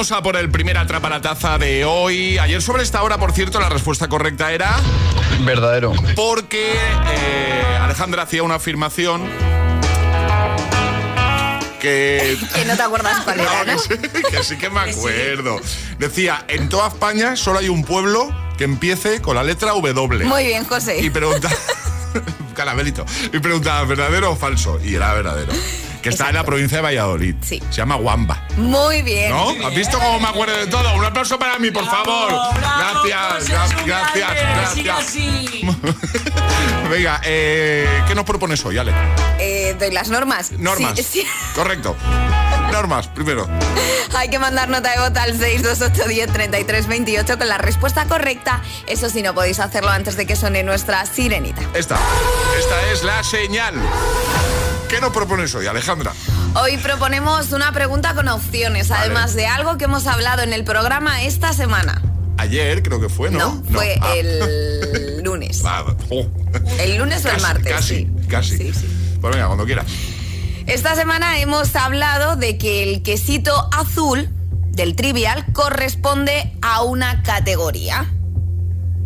Vamos 0.00 0.12
a 0.12 0.22
por 0.22 0.34
el 0.38 0.50
primer 0.50 0.78
atrapa 0.78 1.10
la 1.10 1.20
taza 1.20 1.58
de 1.58 1.84
hoy. 1.84 2.38
Ayer 2.38 2.62
sobre 2.62 2.82
esta 2.82 3.02
hora, 3.02 3.18
por 3.18 3.32
cierto, 3.32 3.60
la 3.60 3.68
respuesta 3.68 4.08
correcta 4.08 4.50
era... 4.50 4.80
Verdadero. 5.40 5.92
Porque 6.16 6.72
eh, 6.72 7.78
Alejandra 7.82 8.22
hacía 8.22 8.42
una 8.42 8.54
afirmación 8.54 9.28
que... 11.82 12.38
Que 12.54 12.64
no 12.64 12.76
te 12.76 12.82
acuerdas 12.82 13.20
cuál 13.24 13.40
era, 13.40 13.64
No, 13.66 13.74
¿no? 13.74 13.82
que, 13.82 13.94
sí, 13.96 14.22
que 14.30 14.42
sí 14.42 14.56
que 14.56 14.70
me 14.70 14.80
acuerdo. 14.80 15.60
Decía, 15.98 16.46
en 16.48 16.70
toda 16.70 16.88
España 16.88 17.36
solo 17.36 17.58
hay 17.58 17.68
un 17.68 17.84
pueblo 17.84 18.34
que 18.56 18.64
empiece 18.64 19.20
con 19.20 19.36
la 19.36 19.42
letra 19.42 19.72
W. 19.72 20.24
Muy 20.24 20.46
bien, 20.46 20.64
José. 20.64 20.98
Y 20.98 21.10
pregunta... 21.10 21.50
Caramelito. 22.54 23.04
Y 23.34 23.38
preguntaba, 23.38 23.84
¿verdadero 23.84 24.30
o 24.32 24.36
falso? 24.36 24.80
Y 24.82 24.94
era 24.94 25.12
verdadero. 25.12 25.52
que 26.00 26.08
está 26.08 26.30
en 26.30 26.36
la 26.36 26.44
provincia 26.44 26.78
de 26.78 26.82
Valladolid. 26.84 27.34
Sí. 27.42 27.62
Se 27.68 27.76
llama 27.76 27.96
Wamba. 27.96 28.39
Muy 28.56 29.02
bien. 29.02 29.30
¿No? 29.30 29.50
¿Has 29.66 29.74
visto 29.74 29.98
cómo 29.98 30.18
me 30.20 30.28
acuerdo 30.28 30.56
de 30.56 30.66
todo? 30.66 30.94
Un 30.94 31.04
aplauso 31.04 31.38
para 31.38 31.58
mí, 31.58 31.70
por 31.70 31.84
favor. 31.86 32.32
Gracias, 32.54 33.50
gra- 33.50 33.84
gracias, 33.86 34.76
gracias. 34.84 35.14
Venga, 36.90 37.20
eh, 37.24 37.86
¿qué 38.08 38.14
nos 38.14 38.24
propones 38.24 38.64
hoy, 38.64 38.78
Ale? 38.78 38.92
Eh, 39.38 39.76
doy 39.78 39.90
las 39.92 40.08
normas. 40.08 40.50
Normas. 40.52 40.94
Sí, 40.96 41.02
sí. 41.04 41.26
Correcto. 41.54 41.94
Normas, 42.72 43.08
primero. 43.08 43.48
Hay 44.16 44.28
que 44.28 44.38
mandar 44.38 44.68
nota 44.68 44.90
de 44.90 44.98
voz 44.98 45.16
al 45.16 45.38
628103328 45.38 47.38
con 47.38 47.48
la 47.48 47.58
respuesta 47.58 48.04
correcta. 48.06 48.60
Eso 48.86 49.08
sí, 49.10 49.22
no 49.22 49.34
podéis 49.34 49.58
hacerlo 49.60 49.90
antes 49.90 50.16
de 50.16 50.26
que 50.26 50.36
suene 50.36 50.62
nuestra 50.62 51.04
sirenita. 51.06 51.62
Esta. 51.74 51.98
Esta 52.58 52.90
es 52.92 53.02
la 53.02 53.22
señal. 53.24 53.74
¿Qué 54.90 55.00
nos 55.00 55.12
propones 55.12 55.54
hoy, 55.54 55.66
Alejandra? 55.66 56.12
Hoy 56.54 56.76
proponemos 56.78 57.52
una 57.52 57.72
pregunta 57.72 58.14
con 58.14 58.26
opciones, 58.28 58.90
además 58.90 59.34
de 59.34 59.46
algo 59.46 59.78
que 59.78 59.84
hemos 59.84 60.06
hablado 60.06 60.42
en 60.42 60.52
el 60.52 60.64
programa 60.64 61.22
esta 61.22 61.52
semana. 61.52 62.02
Ayer 62.38 62.82
creo 62.82 63.00
que 63.00 63.08
fue, 63.08 63.30
¿no? 63.30 63.38
No, 63.38 63.62
fue 63.70 63.96
Ah. 64.00 64.14
el 64.16 65.20
lunes. 65.24 65.64
Va. 65.64 65.84
Oh. 66.08 66.26
El 66.80 66.96
lunes 66.98 67.24
o 67.24 67.28
el 67.28 67.34
Casi, 67.34 67.42
martes. 67.46 67.72
Casi, 67.72 67.96
sí. 67.96 68.08
casi. 68.28 68.72
Pues 69.20 69.34
venga, 69.34 69.46
cuando 69.46 69.64
quiera. 69.64 69.84
Esta 70.66 70.94
semana 70.96 71.38
hemos 71.40 71.74
hablado 71.76 72.36
de 72.36 72.58
que 72.58 72.82
el 72.82 73.02
quesito 73.02 73.68
azul 73.72 74.28
del 74.70 74.96
trivial 74.96 75.44
corresponde 75.52 76.52
a 76.62 76.82
una 76.82 77.22
categoría. 77.22 78.10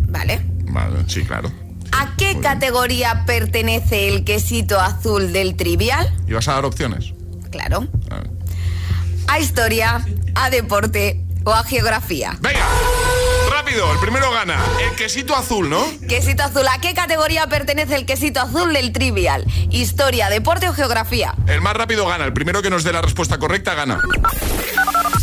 ¿Vale? 0.09 0.41
Vale, 0.71 1.05
sí, 1.09 1.25
claro. 1.25 1.51
¿A 1.97 2.15
qué 2.17 2.39
categoría 2.41 3.25
pertenece 3.27 4.09
el 4.09 4.25
quesito 4.25 4.81
azul 4.81 5.33
del 5.33 5.57
trivial? 5.57 6.13
¿Y 6.27 6.33
vas 6.33 6.49
a 6.49 6.55
dar 6.55 6.65
opciones? 6.65 7.13
Claro. 7.51 7.87
A 9.29 9.39
historia, 9.39 10.05
a 10.35 10.51
deporte 10.51 11.21
o 11.45 11.53
a 11.53 11.63
geografía. 11.65 12.37
Venga, 12.41 12.67
rápido, 13.51 13.91
el 13.93 13.99
primero 13.99 14.31
gana. 14.33 14.59
El 14.91 14.97
quesito 14.97 15.35
azul, 15.37 15.71
¿no? 15.71 15.85
Quesito 16.09 16.43
azul, 16.43 16.67
¿a 16.69 16.79
qué 16.81 16.95
categoría 16.95 17.47
pertenece 17.47 17.95
el 17.97 18.07
quesito 18.07 18.41
azul 18.41 18.73
del 18.73 18.93
trivial? 18.93 19.45
Historia, 19.71 20.29
deporte 20.29 20.69
o 20.69 20.73
geografía. 20.75 21.35
El 21.47 21.61
más 21.61 21.75
rápido 21.75 22.07
gana. 22.07 22.25
El 22.25 22.33
primero 22.33 22.61
que 22.61 22.71
nos 22.71 22.83
dé 22.85 22.93
la 22.93 23.03
respuesta 23.03 23.39
correcta 23.39 23.75
gana. 23.75 24.01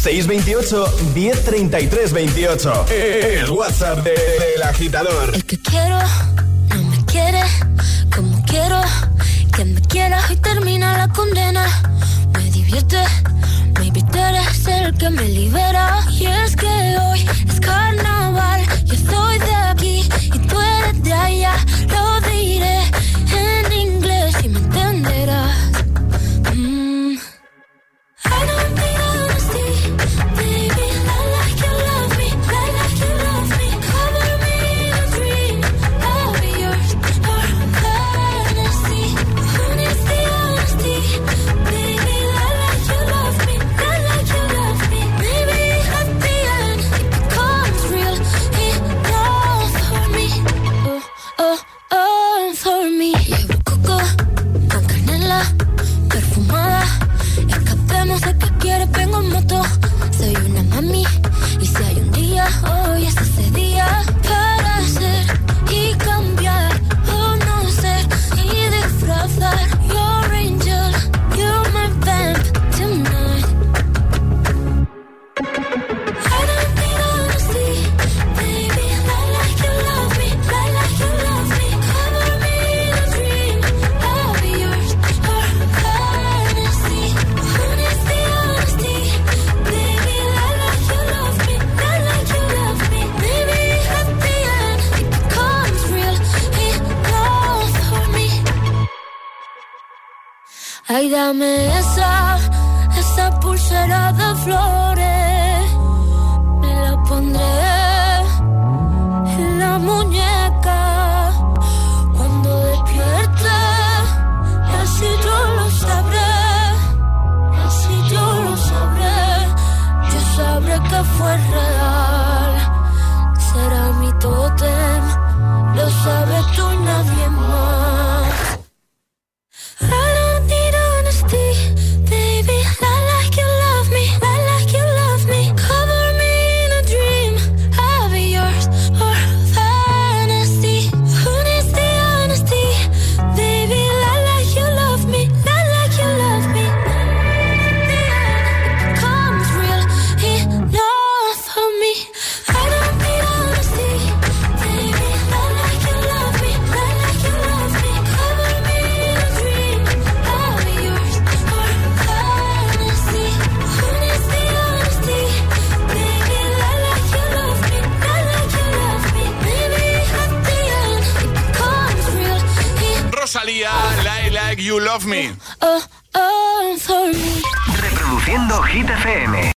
628 0.01 0.97
1033 1.13 2.13
28. 2.13 2.86
El 2.89 3.49
WhatsApp 3.51 3.99
de- 3.99 4.11
del 4.11 4.63
agitador. 4.63 5.36
El 5.36 5.45
que 5.45 5.59
quiero 5.59 5.99
quiere 7.12 7.43
como 8.16 8.41
quiero 8.45 8.82
que 9.53 9.66
me 9.66 9.82
quiera 9.82 10.20
y 10.30 10.36
termina 10.38 10.97
la 10.97 11.09
condena. 11.09 11.66
Me 12.34 12.49
divierte, 12.51 13.03
maybe 13.80 14.01
tú 14.03 14.18
eres 14.18 14.66
el 14.68 14.93
que 14.97 15.09
me 15.09 15.28
libera. 15.28 15.99
Y 16.09 16.26
es 16.26 16.55
que 16.55 16.97
hoy 16.97 17.28
es 17.49 17.59
carnaval, 17.59 18.62
yo 18.86 18.95
soy 18.95 19.39
de 19.39 19.55
aquí 19.55 20.09
y 20.24 20.39
tú 20.47 20.55
eres 20.62 21.03
de 21.03 21.14
allá. 21.14 21.53
Una 60.91 61.20